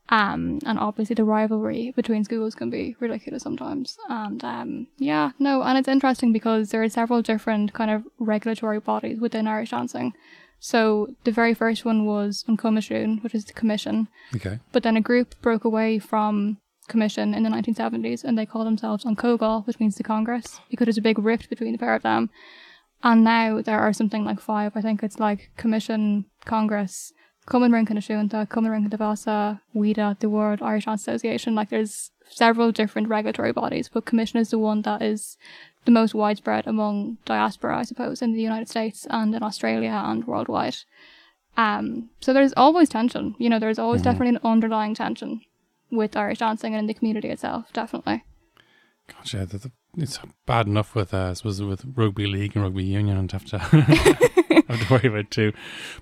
[0.08, 3.98] Um, and obviously the rivalry between schools can be ridiculous sometimes.
[4.08, 8.80] And um, yeah, no, and it's interesting because there are several different kind of regulatory
[8.80, 10.14] bodies within Irish dancing.
[10.62, 14.08] So the very first one was An Coimisiún, which is the commission.
[14.34, 14.60] Okay.
[14.72, 19.06] But then a group broke away from commission in the 1970s and they called themselves
[19.06, 22.04] An Chomhdháil, which means the Congress, because there's a big rift between the pair of
[22.04, 22.30] them.
[23.04, 24.74] And now there are something like five.
[24.76, 27.14] I think it's like Commission, Congress,
[27.48, 31.56] Cumann Rince Náisiúnta, Common Ring Devasa, WIDA, the World Irish Association.
[31.56, 35.38] Like there's several different regulatory bodies, but Commission is the one that is
[35.86, 40.26] the most widespread among diaspora, I suppose, in the United States and in Australia and
[40.26, 40.76] worldwide.
[41.56, 43.36] Um, so there's always tension.
[43.40, 45.42] You know, there's always definitely an underlying tension
[45.92, 48.24] with Irish dancing and in the community itself, definitely.
[49.08, 49.46] Gotcha.
[49.46, 53.18] th- th- It's bad enough with, uh, I suppose, with rugby league and rugby union
[53.18, 53.58] and have to
[54.68, 55.54] have to worry about too.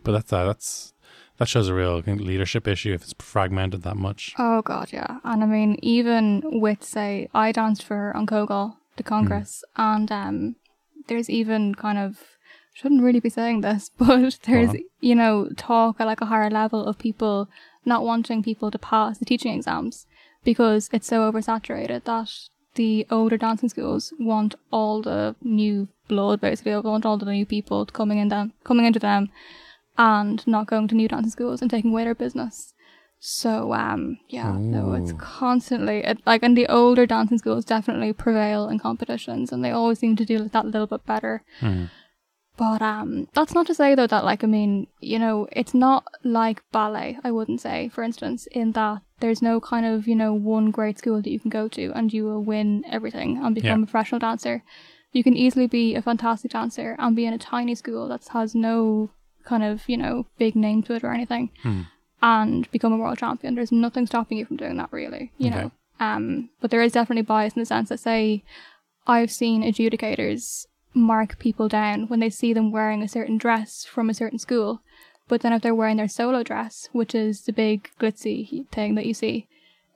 [0.04, 0.94] But that's uh, that's
[1.38, 4.34] that shows a real leadership issue if it's fragmented that much.
[4.40, 5.20] Oh god, yeah.
[5.24, 10.56] And I mean, even with say, I danced for An Chomhdháil, the Congress, and um,
[11.08, 12.18] there's even kind of
[12.74, 16.86] shouldn't really be saying this, but there's you know talk at like a higher level
[16.86, 17.50] of people
[17.86, 20.06] not wanting people to pass the teaching exams
[20.44, 22.30] because it's so oversaturated that
[22.76, 27.46] the older dancing schools want all the new blood basically they want all the new
[27.46, 29.30] people coming in them coming into them
[29.98, 32.74] and not going to new dancing schools and taking away their business.
[33.20, 38.68] So um yeah, no, it's constantly it, like and the older dancing schools definitely prevail
[38.68, 41.44] in competitions and they always seem to do that little bit better.
[41.60, 41.86] Hmm.
[42.58, 46.06] But um that's not to say though that like I mean, you know, it's not
[46.24, 50.34] like ballet, I wouldn't say, for instance, in that there's no kind of, you know,
[50.34, 53.80] one great school that you can go to and you will win everything and become
[53.80, 53.84] Yeah.
[53.84, 54.64] a professional dancer.
[55.12, 58.54] You can easily be a fantastic dancer and be in a tiny school that has
[58.56, 59.10] no
[59.46, 61.82] kind of, you know, big name to it or anything Hmm.
[62.22, 63.56] and become a world champion.
[63.56, 65.56] There's nothing stopping you from doing that really, you Okay.
[65.64, 65.72] know.
[66.00, 68.44] Um but there is definitely bias in the sense that say
[69.08, 70.66] I've seen adjudicators
[70.96, 74.82] mark people down when they see them wearing a certain dress from a certain school.
[75.28, 79.06] But then if they're wearing their solo dress, which is the big glitzy thing that
[79.06, 79.48] you see,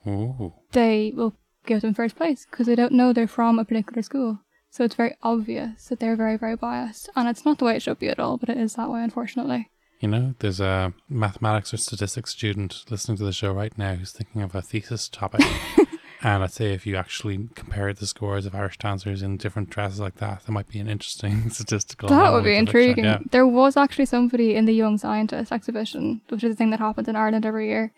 [0.08, 0.54] Ooh.
[0.72, 1.36] they will
[1.66, 4.40] give them first place because they don't know they're from a particular school.
[4.72, 7.10] So it's very obvious that they're very, very biased.
[7.16, 9.04] And it's not the way it should be at all, but it is that way,
[9.04, 9.70] unfortunately.
[10.00, 14.12] You know, there's a mathematics or statistics student listening to the show right now who's
[14.12, 15.42] thinking of a thesis topic.
[16.22, 20.00] and I'd say if you actually compared the scores of Irish dancers in different dresses
[20.00, 22.10] like that, there might be an interesting statistical.
[22.10, 23.06] That would be anomaly to look at, intriguing.
[23.06, 23.20] Yeah.
[23.32, 27.08] There was actually somebody in the Young Scientist exhibition, which is a thing that happens
[27.08, 27.94] in Ireland every year,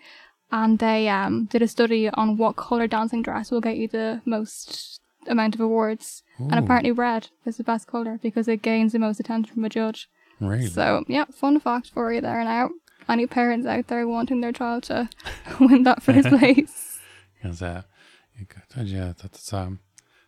[0.51, 4.21] and they um did a study on what color dancing dress will get you the
[4.25, 6.23] most amount of awards.
[6.39, 9.69] And apparently red is the best color because it gains the most attention from a
[9.69, 10.09] judge.
[10.39, 10.65] Really?
[10.65, 12.71] So yeah, fun fact for you there now.
[13.07, 15.07] Any parents out there wanting their child to
[15.59, 16.99] win that first place?
[17.35, 17.83] Because, uh,
[18.77, 19.79] you yeah, that's um,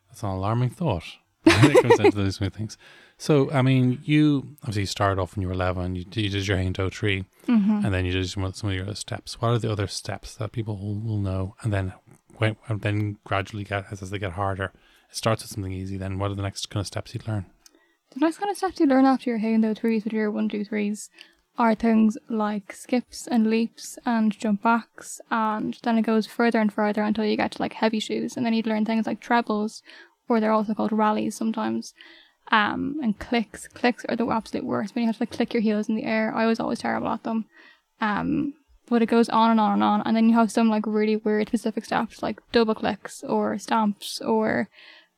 [0.10, 1.04] that's an alarming thought
[1.44, 2.78] when it comes into those smooth things.
[3.18, 5.96] So, I mean, you obviously started off when you were eleven.
[5.96, 7.86] You, you did your haon dó trí, Mm-hmm.
[7.86, 9.42] and then you did some of, some of your other steps.
[9.42, 11.94] What are the other steps that people will, know, and then
[12.38, 14.72] when, and then gradually get as, as they get harder,
[15.10, 15.98] it starts with something easy.
[15.98, 17.46] Then what are the next kind of steps you'd learn?
[18.14, 20.64] The next kind of steps you learn after your Hando threes with your one, two,
[20.66, 21.10] threes
[21.58, 26.74] are things like skips and leaps and jump backs, and then it goes further and
[26.74, 29.84] further until you get to like heavy shoes, and then you'd learn things like trebles,
[30.28, 31.94] or they're also called rallies sometimes.
[32.52, 33.70] Um, and clicks.
[33.70, 36.04] Clicks are the absolute worst when you have to like click your heels in the
[36.04, 36.34] air.
[36.36, 37.46] I was always terrible at them.
[38.02, 38.54] Um,
[38.90, 41.16] but it goes on and on and on, and then you have some like really
[41.16, 44.70] weird specific steps like double clicks or stamps or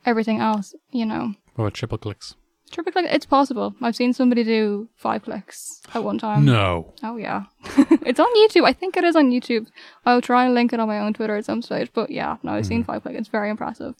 [0.05, 0.75] everything else.
[0.91, 2.35] You know, about triple clicks?
[2.71, 3.05] Triple click.
[3.09, 3.75] It's possible.
[3.81, 6.45] I've seen somebody do five clicks at one time.
[6.45, 6.93] no.
[7.03, 7.43] Oh yeah,
[8.05, 8.65] it's on YouTube.
[8.65, 9.67] I think it is on YouTube.
[10.05, 11.91] I'll try and link it on my own Twitter at some stage.
[11.93, 13.15] But yeah, no, I've seen five click.
[13.15, 13.95] It's very impressive.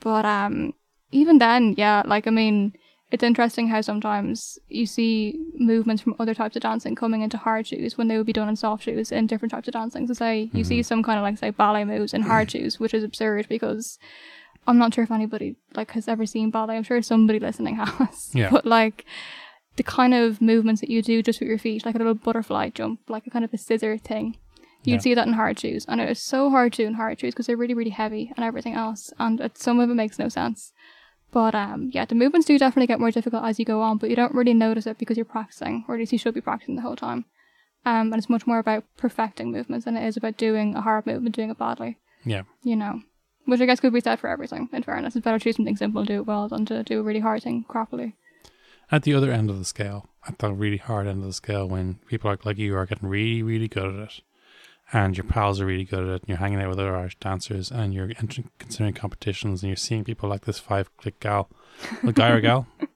[0.00, 0.74] But um,
[1.12, 2.74] even then, yeah, like I mean,
[3.10, 7.66] it's interesting how sometimes you see movements from other types of dancing coming into hard
[7.66, 10.06] shoes when they would be done in soft shoes in different types of dancing.
[10.06, 12.94] So say you see some kind of like say ballet moves in hard shoes, which
[12.94, 13.98] is absurd because
[14.66, 16.76] I'm not sure if anybody like has ever seen ballet.
[16.76, 18.30] I'm sure somebody listening has.
[18.34, 18.50] Yeah.
[18.50, 19.04] But like
[19.76, 22.70] the kind of movements that you do just with your feet, like a little butterfly
[22.70, 24.36] jump, like a kind of a scissor thing.
[24.84, 25.00] You'd Yeah.
[25.00, 27.34] see that in hard shoes, and it is so hard to do in hard shoes
[27.34, 30.28] because they're really, really heavy and everything else, and it, some of it makes no
[30.28, 30.72] sense.
[31.32, 34.10] But um, yeah, the movements do definitely get more difficult as you go on, but
[34.10, 36.76] you don't really notice it because you're practicing, or at least you should be practicing
[36.76, 37.24] the whole time.
[37.84, 41.04] Um, and it's much more about perfecting movements than it is about doing a hard
[41.06, 41.98] movement, doing it badly.
[42.24, 42.42] Yeah.
[42.62, 43.02] You know,
[43.46, 44.68] which I guess could be said for everything.
[44.72, 47.00] In fairness, it's better to do something simple and do it well than to do
[47.00, 48.12] a really hard thing crappily.
[48.92, 51.68] At the other end of the scale, at the really hard end of the scale,
[51.68, 54.20] when people like, like you are getting really, really good at it,
[54.92, 57.18] and your pals are really good at it, and you're hanging out with other Irish
[57.18, 61.48] dancers, and you're entering, considering competitions, and you're seeing people like this five click gal,
[62.04, 62.66] a guy or gal,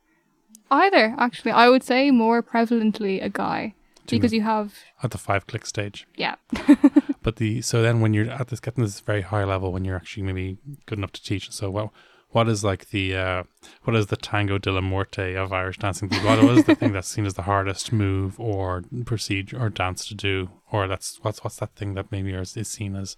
[0.70, 3.74] Either actually, I would say more prevalently a guy
[4.08, 6.06] Because you have at the five click stage.
[6.16, 6.34] yeah
[7.22, 9.96] But the so then when you're at this getting this very high level, when you're
[9.96, 11.90] actually maybe good enough to teach, so what
[12.30, 13.42] what is like the uh,
[13.82, 16.08] what is the tango de la morte of Irish dancing?
[16.08, 20.06] What what is the thing that's seen as the hardest move or procedure or dance
[20.08, 23.16] to do, or that's what's what's that thing that maybe is, is seen as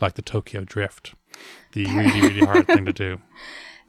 [0.00, 1.14] like the Tokyo Drift,
[1.72, 3.20] the really really hard thing to do.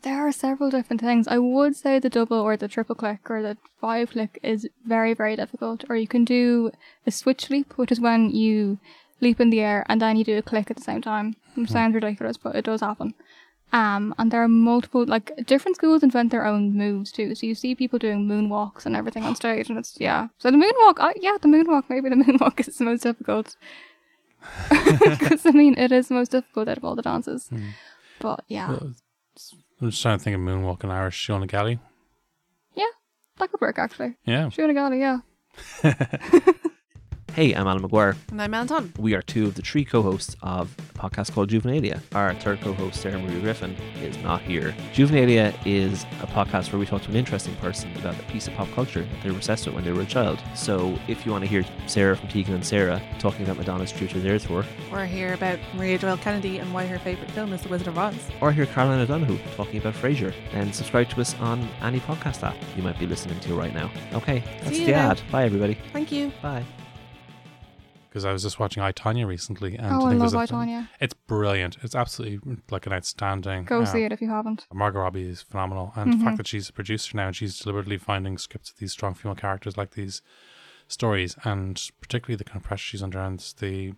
[0.03, 1.27] There are several different things.
[1.27, 5.13] I would say the double or the triple click or the five click is very,
[5.13, 5.85] very difficult.
[5.89, 6.71] Or you can do
[7.07, 8.79] a switch leap, which is when you
[9.21, 11.35] leap in the air and then you do a click at the same time.
[11.55, 13.13] It sounds ridiculous, but it does happen.
[13.71, 17.33] Um, and there are multiple, like, different schools invent their own moves too.
[17.33, 20.27] So you see people doing moonwalks and everything on stage, and it's, yeah.
[20.37, 23.55] So the moonwalk, I, yeah, the moonwalk, maybe the moonwalk is the most difficult.
[24.69, 27.49] Because, I mean, it is the most difficult out of all the dances.
[28.19, 28.69] But yeah.
[28.69, 28.93] Well,
[29.83, 31.77] I'm just trying to think of moonwalk in Irish, Sean Galley.
[32.73, 32.85] Yeah,
[33.37, 34.15] that could work actually.
[34.25, 35.19] Yeah, Shooting Galley, yeah.
[37.33, 38.15] Hey, I'm Alan McGuire.
[38.29, 38.93] And I'm Anton.
[38.99, 41.99] We are two of the three co-hosts of a podcast called Juvenalia.
[42.13, 43.71] Our third co-host, Sarah Maria Griffin,
[44.03, 44.75] is not here.
[44.93, 48.53] Juvenalia is a podcast where we talk to an interesting person about a piece of
[48.53, 50.43] pop culture that they were obsessed with when they were a child.
[50.53, 54.05] So if you want to hear Sara from Tegan and Sara talking about Madonna's to
[54.19, 57.69] There tour, We're here about Maria Doyle Kennedy and why her favourite film is The
[57.69, 58.13] Wizard of Oz.
[58.41, 62.55] or hear Caroline O'Donoghue talking about Frasier, then subscribe to us on any podcast app
[62.77, 63.89] you might be listening to right now.
[64.13, 65.11] Okay, that's the now.
[65.11, 65.21] ad.
[65.31, 65.79] Bye, everybody.
[65.91, 66.31] Thank you.
[66.39, 66.63] Bye.
[68.13, 70.37] Because I was just watching I Tanya recently, and oh, I think love there's a
[70.37, 70.87] I, Tanya.
[70.99, 71.77] It's brilliant.
[71.81, 73.63] It's absolutely like an outstanding.
[73.63, 74.67] Go uh, see it if you haven't.
[74.71, 76.23] Margot Robbie is phenomenal, and the Mhm.
[76.23, 79.33] fact that she's a producer now and she's deliberately finding scripts of these strong female
[79.33, 80.21] characters like these
[80.87, 83.93] stories, and particularly the kind of pressure she's under, and the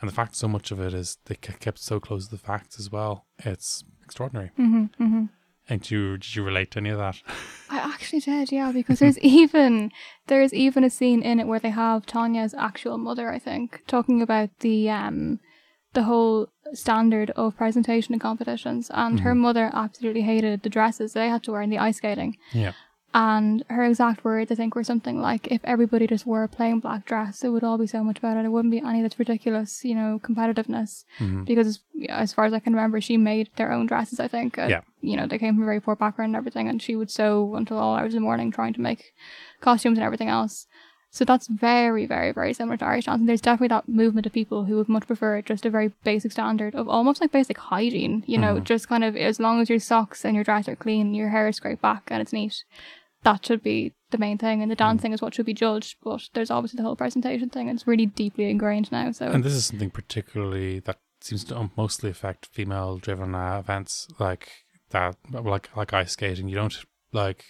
[0.00, 2.78] and the fact so much of it is they kept so close to the facts
[2.78, 3.26] as well.
[3.40, 4.52] It's extraordinary.
[4.56, 5.24] hmm hmm
[5.70, 7.22] And did you did you relate to any of that?
[7.70, 9.92] I actually did, yeah, because there's even
[10.26, 14.20] there's even a scene in it where they have Tanya's actual mother, I think, talking
[14.20, 15.38] about the um
[15.92, 21.28] the whole standard of presentation in competitions, and her mother absolutely hated the dresses they
[21.28, 22.36] had to wear in the ice skating.
[22.52, 22.72] Yeah,
[23.12, 26.78] And her exact words, I think, were something like, if everybody just wore a plain
[26.78, 28.40] black dress, it would all be so much better.
[28.40, 31.04] There wouldn't be any of this ridiculous, you know, competitiveness.
[31.18, 31.44] Mhm.
[31.44, 34.58] Because, as far as I can remember, she made their own dresses, I think.
[34.58, 34.80] Uh, Yeah.
[35.00, 37.54] You know, they came from a very poor background and everything, and she would sew
[37.56, 39.12] until all hours of the morning trying to make
[39.60, 40.66] costumes and everything else.
[41.12, 43.18] So that's very, very, very similar to Irish dance.
[43.18, 46.30] And there's definitely that movement of people who would much prefer just a very basic
[46.30, 49.80] standard of almost like basic hygiene, you know, just kind of as long as your
[49.80, 52.62] socks and your dress are clean, your hair is scraped back and it's neat.
[53.22, 55.96] That should be the main thing, and the dancing is what should be judged.
[56.02, 59.12] But there's obviously the whole presentation thing, and it's really deeply ingrained now.
[59.12, 64.08] So And this is something particularly that seems to um, mostly affect female-driven uh, events
[64.18, 66.48] like that, like like ice skating.
[66.48, 67.44] You don't like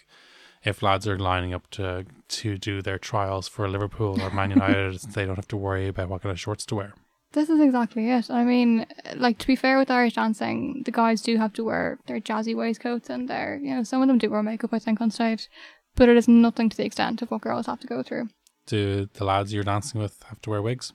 [0.65, 5.01] if lads are lining up to to do their trials for Liverpool or Man United,
[5.15, 6.95] they don't have to worry about what kind of shorts to wear.
[7.33, 8.31] This is exactly it.
[8.31, 11.99] I mean, like to be fair with Irish dancing, the guys do have to wear
[12.07, 15.01] their jazzy waistcoats and their, you know, some of them do wear makeup, I think,
[15.01, 15.49] on stage,
[15.95, 18.31] but it is nothing to the extent of what girls have to go through.
[18.67, 20.93] Do the lads you're dancing with have to wear wigs?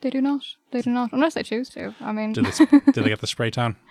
[0.00, 0.42] They do not.
[0.70, 1.94] They do not, unless they choose to.
[2.00, 3.76] I mean, Do they sp- do they get the spray tan?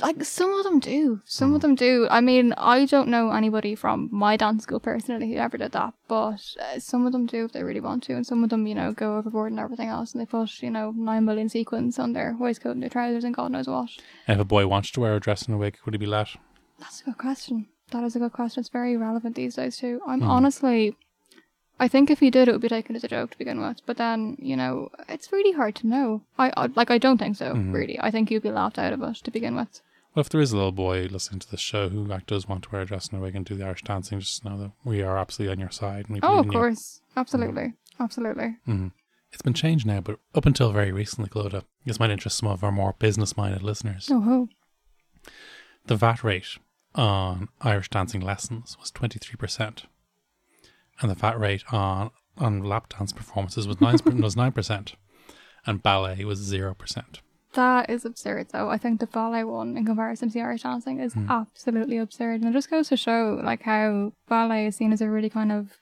[0.00, 1.20] like some of them do.
[1.24, 1.54] Some Hmm.
[1.56, 2.06] of them do.
[2.10, 5.94] I mean, I don't know anybody from my dance school personally who ever did that,
[6.08, 8.66] but uh, some of them do if they really want to, and some of them,
[8.66, 11.98] you know, go overboard and everything else, and they put, you know, nine million sequins
[11.98, 13.90] on their waistcoat and their trousers and God knows what.
[14.28, 16.28] If a boy wants to wear a dress and a wig, would he be let?
[16.78, 17.66] That's a good question.
[17.90, 18.60] That is a good question.
[18.60, 20.00] It's very relevant these days too.
[20.06, 20.96] I'm honestly,
[21.80, 23.80] I think if he did, it would be taken as a joke to begin with.
[23.84, 26.22] But then, you know, it's really hard to know.
[26.38, 27.52] I, like, I don't think so.
[27.54, 29.80] Really, I think you'd be laughed out of it to begin with.
[30.14, 32.64] Well, if there is a little boy listening to this show who like, does want
[32.64, 34.72] to wear a dress and a wig and do the Irish dancing, just know that
[34.84, 36.06] we are absolutely on your side.
[36.08, 36.58] And we Oh, of in you.
[36.58, 37.18] course, mm-hmm.
[37.20, 38.56] absolutely, absolutely.
[38.66, 38.88] Mm-hmm.
[39.32, 42.64] It's been changed now, but up until very recently, Clodagh, this might interest some of
[42.64, 44.08] our more business-minded listeners.
[44.10, 44.48] Oh, ho.
[45.86, 46.58] The VAT rate
[46.96, 49.84] on Irish dancing lessons was 23%.
[51.00, 54.94] And the VAT rate on, on lap dance performances was 9, was 9%.
[55.66, 57.04] And ballet was 0%.
[57.54, 58.70] That is absurd, though.
[58.70, 61.26] I think the ballet one, in comparison to the Irish dancing, is Hmm.
[61.28, 65.10] absolutely absurd, and it just goes to show like how ballet is seen as a
[65.10, 65.76] really kind of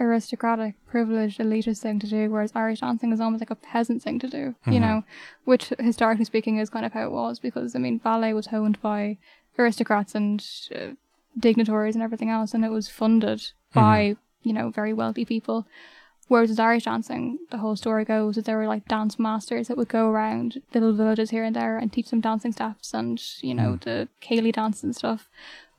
[0.00, 4.18] aristocratic, privileged, elitist thing to do, whereas Irish dancing is almost like a peasant thing
[4.18, 4.54] to do.
[4.62, 4.72] Mm-hmm.
[4.72, 5.04] You know,
[5.44, 8.80] which historically speaking is kind of how it was, because I mean, ballet was honed
[8.80, 9.18] by
[9.58, 10.42] aristocrats and
[10.74, 10.92] uh,
[11.38, 15.66] dignitaries and everything else, and it was funded by you know very wealthy people.
[16.30, 19.76] Whereas with Irish dancing, the whole story goes that there were like dance masters that
[19.76, 23.52] would go around little villages here and there and teach them dancing steps and, you
[23.52, 23.78] know, hmm.
[23.78, 25.28] the céilí dance and stuff.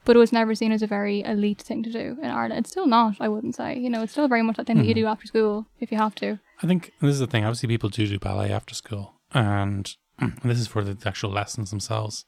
[0.04, 2.60] But it was never seen as a very elite thing to do in Ireland.
[2.60, 3.80] It's still not, I wouldn't say.
[3.80, 5.00] You know, it's still very much that thing that you hmm.
[5.00, 6.38] do after school if you have to.
[6.62, 7.46] I think this is the thing.
[7.46, 11.70] Obviously, people do do ballet after school, and, and this is for the actual lessons
[11.70, 12.26] themselves.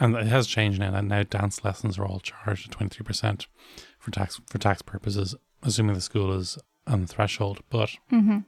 [0.00, 0.90] And it has changed now.
[0.90, 3.46] That now dance lessons are all charged at twenty three percent
[4.00, 7.60] for tax for tax purposes, assuming the school is on the threshold.
[7.70, 8.38] But mm-hmm.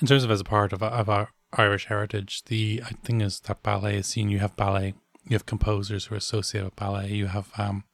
[0.00, 3.40] in terms of as a part of of our Irish heritage, the I thing is
[3.40, 4.28] that ballet is seen.
[4.28, 7.08] You have ballet, you have composers who are associated with ballet.
[7.08, 7.84] You have um,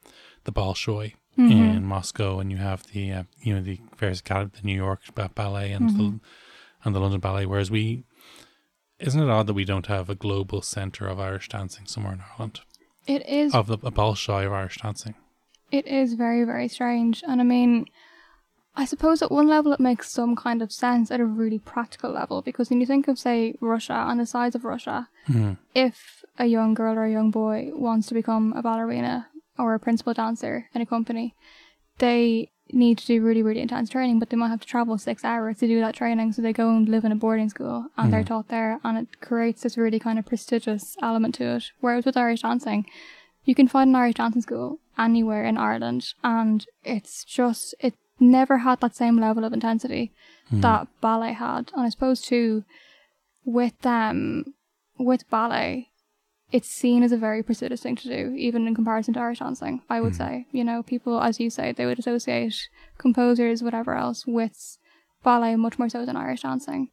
[0.45, 1.53] the Bolshoi mm-hmm.
[1.53, 5.01] in Moscow, and you have the uh, you know the various acad- the New York
[5.17, 6.17] uh, ballet and the mm-hmm.
[6.85, 7.47] and the London ballet.
[7.47, 8.05] Whereas we,
[8.99, 12.23] isn't it odd that we don't have a global center of Irish dancing somewhere in
[12.33, 12.61] Ireland
[13.07, 15.15] It is of the a Bolshoi of Irish dancing?
[15.71, 17.23] It is very, very strange.
[17.27, 17.87] And I mean,
[18.79, 22.13] I suppose at one level it makes some kind of sense at a really practical
[22.13, 25.55] level because when you think of, say, Russia and the size of Russia, hmm.
[25.75, 29.27] if a young girl or a young boy wants to become a ballerina
[29.59, 31.35] or a principal dancer in a company,
[31.99, 35.25] they need to do really, really intense training, but they might have to travel six
[35.25, 36.33] hours to do that training.
[36.33, 38.29] So they go and live in a boarding school and they're hmm.
[38.29, 41.65] taught there, and it creates this really kind of prestigious element to it.
[41.81, 42.87] Whereas with Irish dancing,
[43.45, 48.59] you can find an Irish dancing school anywhere in Ireland, and it's just it never
[48.59, 50.13] had that same level of intensity
[50.63, 51.71] that ballet had.
[51.75, 52.65] And I suppose too,
[53.45, 54.55] with um
[54.99, 55.89] with ballet,
[56.51, 59.83] it's seen as a very prestigious thing to do, even in comparison to Irish dancing.
[59.89, 64.27] I would say, you know, people, as you say, they would associate composers, whatever else,
[64.27, 64.79] with
[65.23, 66.91] ballet much more so than Irish dancing.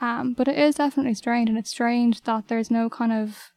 [0.00, 3.52] Um, but it is definitely strange, and it's strange that there's no kind of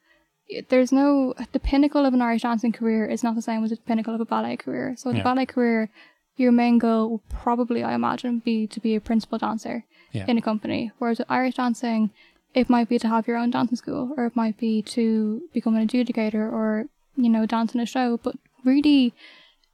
[0.69, 3.77] there's no the pinnacle of an Irish dancing career is not the same as the
[3.77, 4.95] pinnacle of a ballet career.
[4.97, 5.23] So the Yeah.
[5.23, 5.89] ballet career,
[6.37, 10.25] your main goal will probably, I imagine, be to be a principal dancer Yeah.
[10.27, 10.91] in a company.
[10.97, 12.11] Whereas with Irish dancing,
[12.53, 15.75] it might be to have your own dancing school, or it might be to become
[15.75, 18.17] an adjudicator, or you know, dance in a show.
[18.17, 19.13] But really,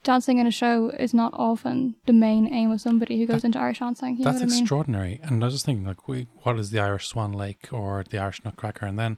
[0.03, 3.59] dancing in a show is not often the main aim of somebody who goes into
[3.59, 4.17] Irish dancing.
[4.17, 4.61] You know That's what I mean?
[4.61, 5.19] extraordinary.
[5.23, 8.17] And I was just thinking, like, we, what is the Irish Swan Lake or the
[8.19, 8.85] Irish Nutcracker?
[8.85, 9.17] And then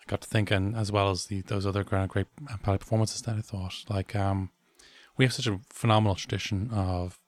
[0.00, 2.26] I got to thinking, as well as the those other great, great
[2.64, 4.50] ballet performances that I thought, like, um,
[5.16, 7.18] we have such a phenomenal tradition of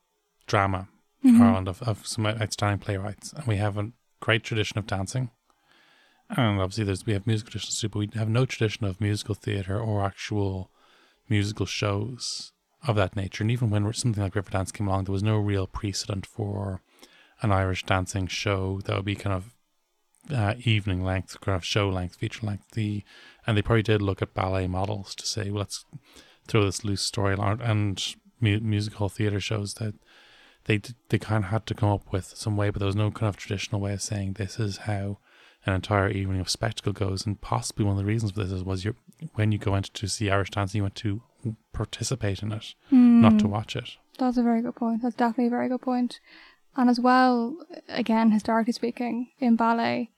[0.46, 0.88] drama
[1.22, 5.30] in Ireland, of, of some outstanding playwrights, and we have a great tradition of dancing.
[6.28, 9.34] And obviously, there's we have musical traditions too, but we have no tradition of musical
[9.34, 10.70] theatre or actual
[11.28, 12.52] musical shows
[12.86, 13.42] of that nature.
[13.42, 16.82] And even when something like Riverdance came along, there was no real precedent for
[17.42, 19.54] an Irish dancing show that would be kind of
[20.34, 22.70] uh, evening length, kind of show length, feature length.
[22.72, 23.04] The
[23.46, 25.84] and they probably did look at ballet models to say, well, let's
[26.46, 27.60] throw this loose story along.
[27.62, 29.94] And mu- musical theater shows that
[30.64, 33.10] they they kind of had to come up with some way, but there was no
[33.10, 35.18] kind of traditional way of saying this is how
[35.66, 37.26] an entire evening of spectacle goes.
[37.26, 38.94] And possibly one of the reasons for this is was you
[39.34, 41.22] when you go went to see Irish dancing, you went to
[41.72, 43.50] participate in it, not to hmm.
[43.50, 43.96] watch it.
[44.18, 45.02] That's a very good point.
[45.02, 46.20] That's definitely a very good point.
[46.76, 47.56] And as well,
[47.88, 50.10] again, historically speaking, in ballet,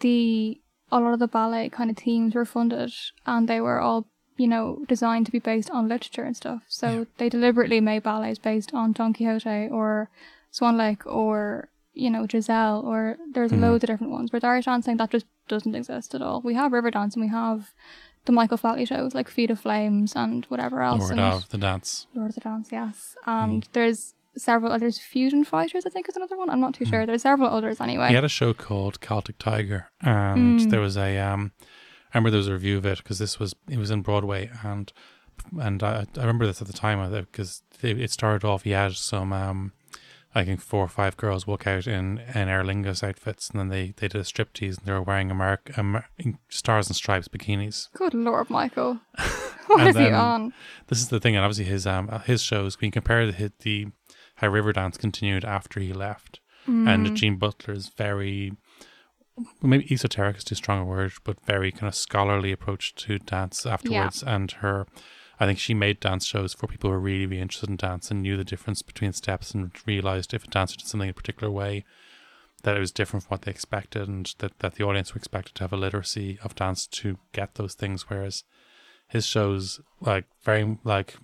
[0.00, 2.92] the a lot of the ballet kind of teams were funded,
[3.26, 4.08] and they were all
[4.38, 6.62] you know designed to be based on literature and stuff.
[6.68, 7.04] So Yeah.
[7.18, 10.08] they deliberately made ballets based on Don Quixote or
[10.50, 13.60] Swan Lake or you know Giselle or there's Mhm.
[13.60, 14.32] loads of different ones.
[14.32, 16.40] With Irish dancing, that just doesn't exist at all.
[16.40, 17.72] We have Riverdance and we have
[18.26, 21.00] the Michael Flatley shows like Feet of Flames and whatever else.
[21.00, 22.06] Lord and- of the dance.
[22.14, 23.16] Lord of the Dance, yes.
[23.26, 24.98] And there's several others.
[24.98, 26.48] Fusion Fighters, I think, is another one.
[26.50, 27.06] I'm not too sure.
[27.06, 28.08] There's several others anyway.
[28.08, 30.70] He had a show called Celtic Tiger, and Mm.
[30.70, 31.50] there was a um,
[32.12, 34.50] I remember there was a review of it because this was it was in Broadway,
[34.62, 34.92] and
[35.60, 36.98] and I, I remember this at the time
[37.30, 38.64] because it, it started off.
[38.64, 39.72] He had some um,
[40.34, 43.68] I think four or five girls walk out in in Aer Lingus outfits, and then
[43.68, 46.08] they they did a striptease, and they were wearing America Amer-
[46.48, 47.88] stars and stripes bikinis.
[47.94, 49.00] Good Lord, Michael.
[49.66, 50.52] what And is he on?
[50.86, 52.80] This is the thing, and obviously his um his shows.
[52.80, 53.86] When you compare the the
[54.36, 56.86] how Riverdance continued after he left, Mm.
[56.86, 58.52] and Jean Butler's very
[59.62, 63.64] maybe esoteric is too strong a word, but very kind of scholarly approach to dance
[63.66, 64.22] afterwards.
[64.22, 64.86] And her,
[65.40, 68.10] I think she made dance shows for people who were really, really interested in dance
[68.10, 71.14] and knew the difference between steps and realized if a dancer did something in a
[71.14, 71.84] particular way,
[72.62, 75.54] that it was different from what they expected, and that, that the audience were expected
[75.54, 78.08] to have a literacy of dance to get those things.
[78.08, 78.44] Whereas
[79.08, 81.16] his shows, like very like.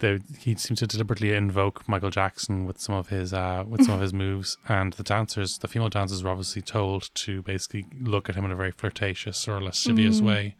[0.00, 4.00] He seems to deliberately invoke Michael Jackson with some of his uh, with some of
[4.00, 8.34] his moves, and the dancers, the female dancers, were obviously told to basically look at
[8.34, 10.56] him in a very flirtatious or lascivious way.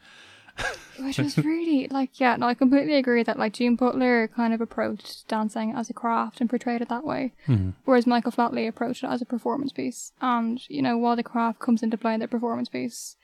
[0.98, 4.62] Which was really, like, yeah, no, I completely agree that, like, Jean Butler kind of
[4.62, 7.34] approached dancing as a craft and portrayed it that way.
[7.46, 7.74] Mhm.
[7.84, 10.12] Whereas Michael Flatley approached it as a performance piece.
[10.22, 13.16] And, you know, while the craft comes into play in the performance piece,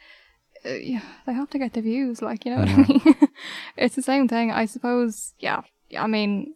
[0.67, 3.29] uh, yeah, they have to get the views, like, you know what I mean?
[3.79, 5.63] it's the same thing, I suppose, yeah.
[5.99, 6.55] I mean,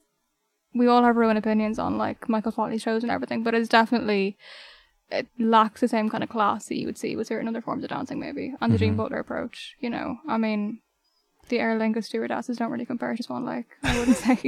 [0.74, 3.68] we all have our own opinions on, like, Michael Flatley shows and everything, but it's
[3.68, 4.36] definitely,
[5.10, 7.84] it lacks the same kind of class that you would see with certain other forms
[7.84, 8.54] of dancing, maybe.
[8.60, 10.80] And the Jean Butler approach, you know, I mean,
[11.48, 14.38] the Aer Lingus stewardesses don't really compare to Swan Lake, I wouldn't say.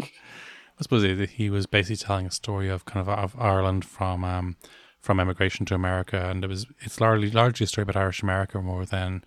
[0.79, 4.25] I suppose he, he was basically telling a story of kind of of Ireland from
[4.25, 4.57] um,
[5.01, 8.61] from emigration to America, and it was it's largely largely a story about Irish America
[8.61, 9.25] more than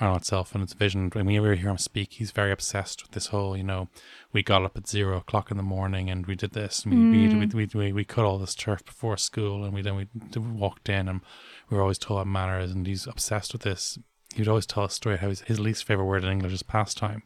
[0.00, 1.10] Ireland itself and its vision.
[1.12, 3.88] When you ever hear him speak, he's very obsessed with this whole, you know,
[4.32, 7.28] we got up at zero o'clock in the morning and we did this, and we
[7.28, 10.06] we, we, we, we, we cut all this turf before school, and we then we
[10.36, 11.20] walked in, and
[11.68, 13.98] we were always told what manners, and he's obsessed with this.
[14.34, 16.62] He would always tell a story how his, his least favorite word in English is
[16.62, 17.22] pastime.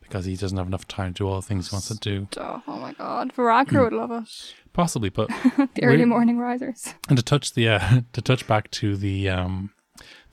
[0.00, 2.28] Because he doesn't have enough time to do all the things he wants to do.
[2.36, 4.54] oh, oh my god, Veronica would love us.
[4.72, 5.28] Possibly, but
[5.74, 6.94] The early morning risers.
[7.08, 9.72] And to touch the uh, to touch back to the um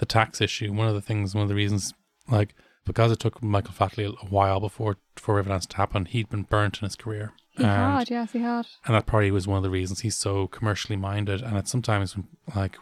[0.04, 1.94] the tax issue, one of the things, one of the reasons,
[2.30, 2.54] like
[2.86, 6.80] because it took Michael Flatley a while before for Riverdance to happen, he'd been burnt
[6.80, 8.66] in his career, He and had, yes, he had.
[8.86, 11.42] and that probably was one of the reasons he's so commercially minded.
[11.42, 12.16] And it's sometimes
[12.54, 12.76] like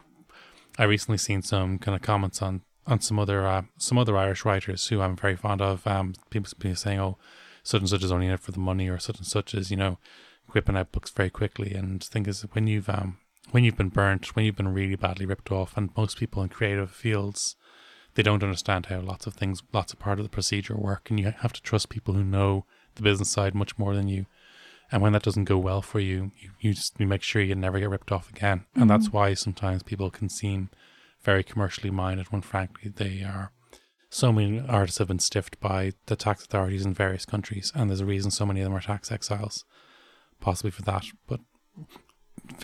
[0.78, 4.44] I recently seen some kind of comments on on some other uh, some other Irish
[4.44, 5.86] writers who I'm very fond of.
[5.86, 7.18] Um, people saying, "Oh,
[7.62, 9.70] such and such is only in it for the money," or such and such is
[9.70, 9.98] you know
[10.52, 11.74] whipping out books very quickly.
[11.74, 13.18] And the thing is, when you've um
[13.52, 16.48] when you've been burnt, when you've been really badly ripped off, and most people in
[16.48, 17.56] creative fields
[18.14, 21.18] they don't understand how lots of things, lots of part of the procedure work, and
[21.18, 24.26] you have to trust people who know the business side much more than you.
[24.90, 27.54] And when that doesn't go well for you, you, you just you make sure you
[27.54, 28.66] never get ripped off again.
[28.74, 29.16] And that's mm-hmm.
[29.16, 30.68] why sometimes people can seem
[31.22, 33.52] very commercially minded when frankly they are.
[34.10, 38.02] So many artists have been stiffed by the tax authorities in various countries, and there's
[38.02, 39.64] a reason so many of them are tax exiles,
[40.38, 41.06] possibly for that.
[41.26, 41.40] But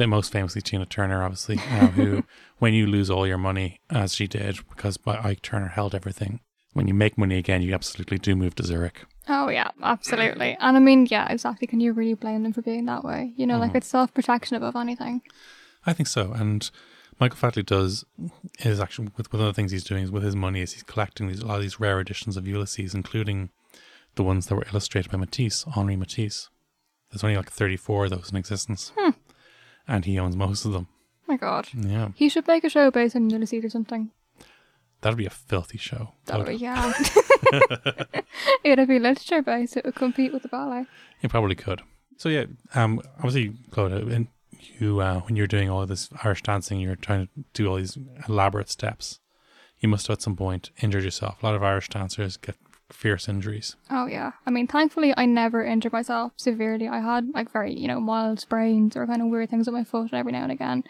[0.06, 2.24] most famously, Tina Turner, obviously, uh, who,
[2.58, 6.40] when you lose all your money, as she did, because Ike Turner held everything,
[6.72, 9.04] when you make money again, you absolutely do move to Zurich.
[9.28, 10.56] Oh yeah, absolutely.
[10.60, 11.66] And I mean, yeah, exactly.
[11.66, 13.32] Can you really blame them for being that way?
[13.36, 15.22] You know, like it's self protection above anything.
[15.84, 16.32] I think so.
[16.32, 16.70] And
[17.20, 18.04] Michael Flatley does
[18.60, 20.82] is actually with one of the things he's doing is with his money is he's
[20.82, 23.50] collecting these a lot of these rare editions of Ulysses, including
[24.14, 26.48] the ones that were illustrated by Matisse, Henri Matisse.
[27.10, 28.92] There's only like 34 of those in existence,
[29.88, 30.86] and he owns most of them.
[31.26, 31.68] my god.
[31.74, 34.10] Yeah, He should make a show based on Ulysses or something.
[35.00, 36.12] that'd be a filthy show.
[36.26, 36.92] That Would- would, yeah.
[38.64, 39.76] It'd be literature based.
[39.76, 40.86] It would compete with the ballet.
[41.22, 41.82] You probably could.
[42.16, 44.26] So yeah, um, obviously, Clodagh, and
[44.80, 47.76] you uh, when you're doing all of this Irish dancing, you're trying to do all
[47.76, 47.96] these
[48.28, 49.20] elaborate steps.
[49.78, 51.40] You must have at some point injured yourself.
[51.42, 52.56] A lot of Irish dancers get
[52.90, 53.76] fierce injuries.
[53.90, 54.32] Oh yeah.
[54.46, 56.88] I mean, thankfully, I never injured myself severely.
[56.88, 59.84] I had like very, you know, mild sprains or kind of weird things with my
[59.84, 60.84] foot every now and again.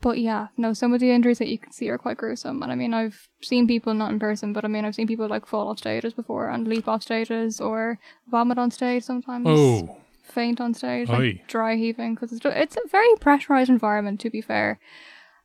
[0.00, 2.62] But yeah, no, some of the injuries that you can see are quite gruesome.
[2.62, 5.26] And I mean, I've seen people not in person, but I mean, I've seen people
[5.26, 7.98] like fall off stages before and leap off stages or
[8.30, 9.46] vomit on stage sometimes.
[9.48, 14.30] Oh, faint on stage, like dry heaving, because it's, it's a very pressurized environment, to
[14.30, 14.78] be fair.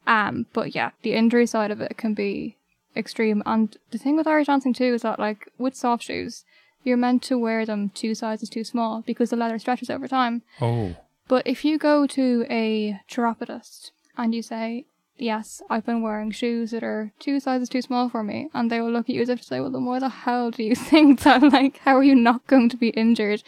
[0.05, 2.57] Um, but yeah, the injury side of it can be
[2.95, 3.43] extreme.
[3.45, 6.45] And the thing with Irish dancing too is that, like, with soft shoes,
[6.83, 10.43] you're meant to wear them two sizes too small because the leather stretches over time.
[10.61, 10.95] oh,
[11.27, 14.85] But if you go to a chiropodist and you say,
[15.15, 18.81] Yes, I've been wearing shoes that are two sizes too small for me, and they
[18.81, 20.75] will look at you as if to say, Well, then why the hell do you
[20.91, 21.41] think that?
[21.43, 23.43] Like, how are you not going to be injured?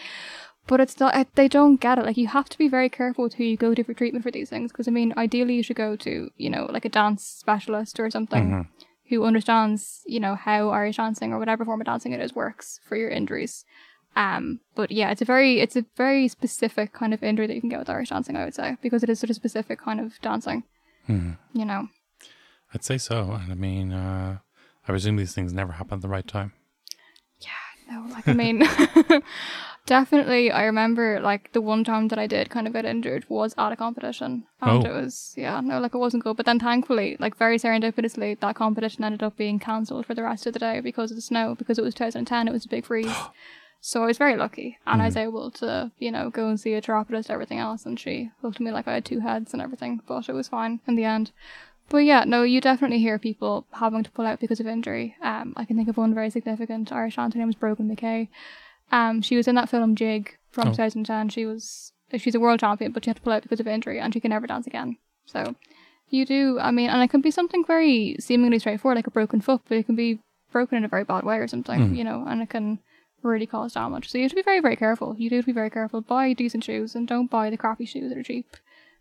[0.68, 2.06] But it's not, they don't get it.
[2.06, 4.32] Like, you have to be very careful with who you go to for treatment for
[4.32, 4.72] these things.
[4.72, 8.10] Because, I mean, ideally, you should go to, you know, like a dance specialist or
[8.10, 8.84] something mm-hmm.
[9.10, 12.80] Who understands, you know, how Irish dancing or whatever form of dancing it is works
[12.88, 13.66] for your injuries.
[14.16, 17.62] Um, but yeah, it's a very, it's a very specific kind of injury that you
[17.62, 20.00] can get with Irish dancing, I would say, because it is such a specific kind
[20.00, 20.64] of dancing.
[21.54, 21.90] You know,
[22.74, 23.32] I'd say so.
[23.32, 24.38] And I mean, uh,
[24.88, 26.54] I presume these things never happen at the right time.
[27.40, 28.64] Yeah, no, like I mean,
[29.86, 33.54] definitely, I remember like the one time that I did kind of get injured was
[33.58, 34.90] at a competition, and Oh.
[34.90, 36.38] it was yeah, no, like it wasn't good.
[36.38, 40.46] But then thankfully, like very serendipitously, that competition ended up being cancelled for the rest
[40.48, 42.86] of the day because of the snow, because it was 2010, it was a big
[42.86, 43.16] freeze.
[43.82, 46.74] So I was very lucky, and I was able to, you know, go and see
[46.74, 49.62] a chiropodist, everything else, and she looked at me like I had two heads and
[49.62, 51.32] everything, but it was fine in the end.
[51.90, 55.16] But yeah, no, you definitely hear people having to pull out because of injury.
[55.22, 58.30] Um, I can think of one very significant Irish name was Brogan McCay.
[58.92, 60.72] Um, she was in that film Jig from Oh.
[60.72, 61.30] 2010.
[61.30, 64.00] She was she's a world champion, but she had to pull out because of injury,
[64.00, 64.98] and she can never dance again.
[65.26, 65.56] So
[66.10, 69.42] you do, I mean, and it can be something very seemingly straightforward, like a broken
[69.42, 70.20] foot, but it can be
[70.52, 72.80] broken in a very bad way or something, you know, and it can
[73.24, 74.10] really cause damage.
[74.10, 75.16] So you have to be very, very careful.
[75.18, 76.00] You do have to be very careful.
[76.02, 78.56] Buy decent shoes and don't buy the crappy shoes that are cheap.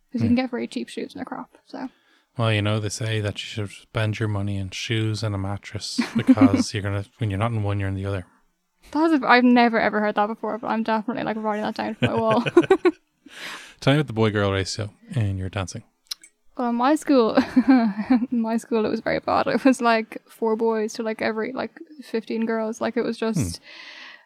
[0.08, 1.50] Because you can get very cheap shoes and they're crap.
[1.66, 1.90] So
[2.38, 5.38] Well, you know, they say that you should spend your money in shoes and a
[5.38, 8.24] mattress because you're gonna when you're not in one, you're in the other.
[8.90, 11.94] That's a, I've never ever heard that before, but I'm definitely like writing that down
[11.94, 12.42] for my wall.
[13.80, 15.82] Tell me about the boy girl ratio in your dancing.
[16.56, 17.36] Well, in my school,
[17.68, 19.48] in my school, it was very bad.
[19.48, 21.72] It was like four boys to like every like
[22.02, 22.80] fifteen girls.
[22.80, 23.60] Like it was just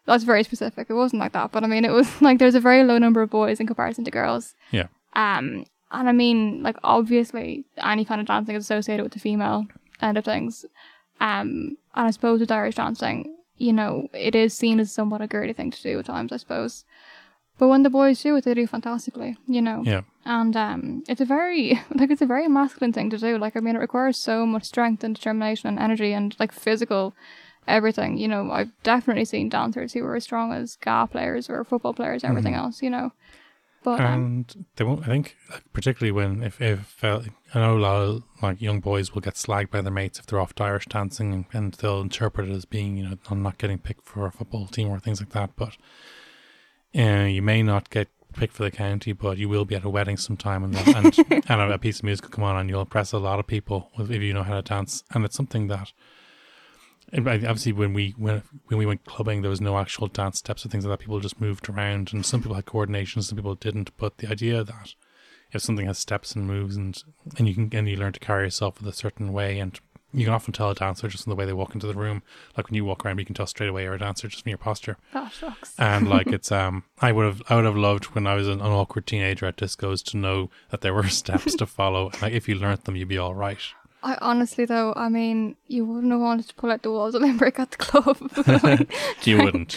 [0.05, 0.89] that's very specific.
[0.91, 3.23] It wasn't like that, but I mean, it was like there's a very low number
[3.23, 4.55] of boys in comparison to girls.
[4.71, 4.89] Yeah.
[5.15, 9.67] Um, and I mean, like obviously, any kind of dancing is associated with the female
[10.03, 10.67] end of things.
[11.21, 15.27] Um, and I suppose with Irish dancing, you know, it is seen as somewhat a
[15.27, 16.85] girly thing to do at times, I suppose.
[17.59, 20.03] But when the boys do it, they do fantastically, you know Yeah.
[20.25, 23.37] and um, it's a very like it's a very masculine thing to do.
[23.39, 27.15] Like I mean, it requires so much strength and determination and energy and like physical
[27.67, 28.17] everything.
[28.17, 31.95] You know, I've definitely seen dancers who were as strong as GAA players or football
[31.95, 32.81] players, everything else.
[32.83, 33.13] You know,
[33.97, 35.03] and they won't.
[35.03, 35.37] I think,
[35.73, 37.21] particularly when if if uh,
[37.55, 40.27] I know a lot of like young boys will get slagged by their mates if
[40.27, 43.43] they're off to Irish dancing, and, and they'll interpret it as being you know I'm
[43.43, 45.51] not getting picked for a football team or things like that.
[45.57, 45.77] But
[46.97, 49.91] uh, you may not get picked for the county, but you will be at a
[49.91, 51.19] wedding sometime, and and,
[51.49, 53.47] and a, a piece of music will come on, and you'll impress a lot of
[53.47, 55.05] people if you know how to dance.
[55.13, 55.93] And it's something that.
[57.13, 60.65] And Obviously, when we when when we went clubbing, there was no actual dance steps
[60.65, 61.03] or things like that.
[61.03, 63.97] People just moved around, and some people had coordination, some people didn't.
[63.97, 64.95] But the idea that
[65.53, 67.03] if something has steps and moves, and
[67.39, 69.81] and you can and you learn to carry yourself with a certain way, and
[70.13, 72.23] you can often tell a dancer just from the way they walk into the room.
[72.57, 74.51] Like when you walk around, you can tell straight away you're a dancer just from
[74.51, 74.97] your posture.
[75.13, 75.75] that sucks.
[75.79, 78.61] And like it's um, I would have I would have loved when I was an,
[78.61, 82.11] an awkward teenager at discos to know that there were steps to follow.
[82.23, 83.59] Like if you learnt them, you'd be all right.
[84.03, 87.23] I honestly though, I mean, you wouldn't have wanted to pull out the walls of
[87.23, 88.17] Limerick at the club.
[88.63, 88.93] Like,
[89.27, 89.77] You wouldn't.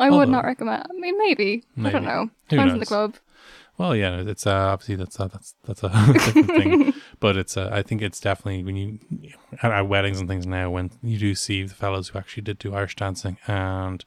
[0.00, 0.86] I would Although- not recommend.
[0.90, 1.64] I mean, maybe.
[1.82, 2.24] I don't know.
[2.50, 3.14] Who Depends on the club.
[3.78, 7.70] Well, yeah, it's uh, obviously that's uh, that's that's a different thing, but it's uh,
[7.72, 8.98] I think it's definitely when you
[9.62, 12.58] at, at weddings and things now when you do see the fellows who actually did
[12.58, 14.04] do Irish dancing and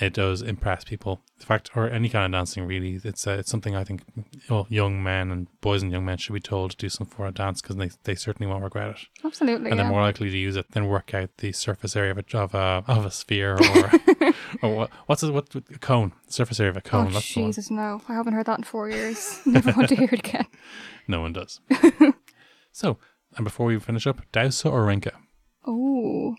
[0.00, 1.20] it does impress people.
[1.38, 4.02] In fact, or any kind of dancing really, it's uh, it's something I think
[4.48, 7.26] well, young men and boys and young men should be told to do something for
[7.26, 9.70] a dance because they they certainly won't regret it, Absolutely.
[9.70, 9.82] and yeah.
[9.82, 12.54] they're more likely to use it than work out the surface area of a of
[12.54, 16.76] a, of a sphere or or what, what's it, what a cone surface area of
[16.76, 17.08] a cone.
[17.08, 17.26] Oh that's.
[17.26, 18.00] Jesus, no!
[18.08, 19.40] I haven't heard that in four years.
[19.46, 20.46] Never want to hear it again.
[21.08, 21.58] No one does.
[22.70, 22.96] so,
[23.36, 25.08] and before we finish up, Damhsa or Rince?
[25.66, 26.36] Oh,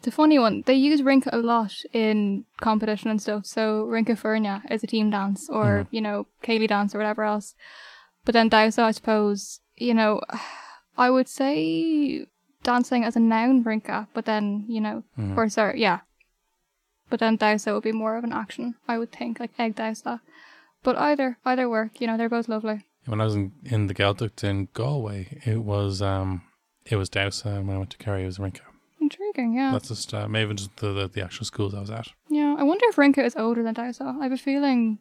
[0.00, 0.62] it's a funny one.
[0.64, 3.44] They use Rince a lot in competition and stuff.
[3.44, 7.54] So Rince Fóirne is a team dance, or you know, céilí dance, or whatever else.
[8.24, 10.22] But then Damhsa, I suppose, you know,
[10.96, 12.24] I would say
[12.62, 15.04] dancing as a noun Rince, but then you know,
[15.36, 16.00] or sorry, yeah,
[17.10, 20.20] But then Damhsa would be more of an action, I would think, like ag damhsa.
[20.82, 22.86] But either either work, you know, they're both lovely.
[23.04, 26.40] When I was in, in the Gaeltacht in Galway, it was um
[26.86, 28.60] it was Damhsa, and when I went to Kerry, it was Rince.
[29.10, 29.72] Intriguing, yeah.
[29.72, 32.08] That's just uh, maybe just the, the the actual schools I was at.
[32.28, 34.18] yeah, I wonder if Rince is older than Damhsa.
[34.20, 34.98] I have a feeling,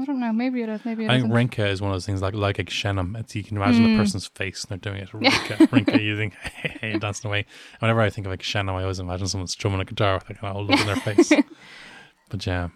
[0.00, 1.34] I don't know, maybe it is, maybe it I think isn't.
[1.34, 3.18] Rince is one of those things like like a seinm.
[3.18, 3.96] It's you can imagine Mm.
[3.96, 5.12] the person's face and they're doing it.
[5.60, 7.44] Rince, Rince using hey, hey dancing away.
[7.80, 10.42] Whenever I think of like seinm, I always imagine someone strumming a guitar with like
[10.42, 11.32] an old look in their face.
[12.30, 12.68] but yeah.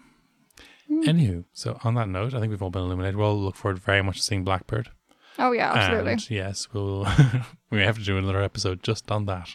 [0.91, 1.03] Mm.
[1.05, 3.15] Anywho, so on that note, I think we've all been illuminated.
[3.17, 4.89] We'll look forward very much to seeing Blackbird.
[5.39, 6.11] oh, yeah, absolutely.
[6.13, 7.05] And yes, we'll
[7.71, 9.49] we may have to do another episode just on that.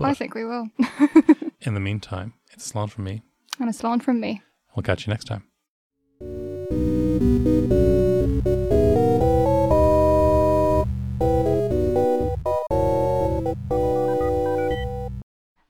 [0.00, 0.68] I think we will.
[1.60, 3.22] in the meantime, it's a slán from me.
[3.58, 4.42] and a slán from me.
[4.74, 5.44] We'll catch you next time.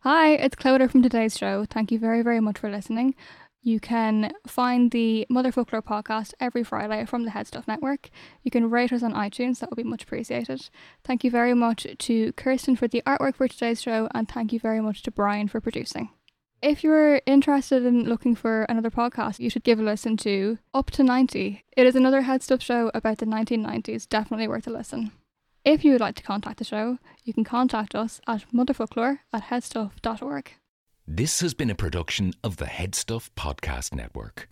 [0.01, 1.64] Hi, it's Clodagh from today's show.
[1.64, 3.14] Thank you very, very much for listening.
[3.64, 8.10] You can find the Motherfoclóir podcast every Friday from the HeadStuff Network.
[8.42, 10.68] You can rate us on iTunes, that would be much appreciated.
[11.04, 14.58] Thank you very much to Kirsten for the artwork for today's show, and thank you
[14.58, 16.10] very much to Brian for producing.
[16.60, 20.90] If you're interested in looking for another podcast, you should give a listen to Up
[20.92, 21.64] to 90.
[21.76, 25.12] It is another HeadStuff show about the 1990s, definitely worth a listen.
[25.64, 29.44] If you would like to contact the show, you can contact us at motherfolklore at
[29.44, 30.52] headstuff.org.
[31.07, 34.48] This has been a production of the HeadStuff Podcast Network.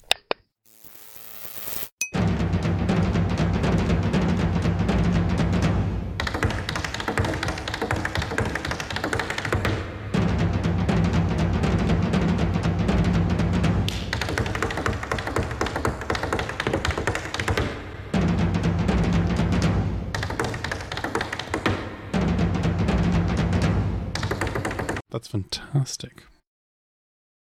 [25.10, 26.24] That's fantastic.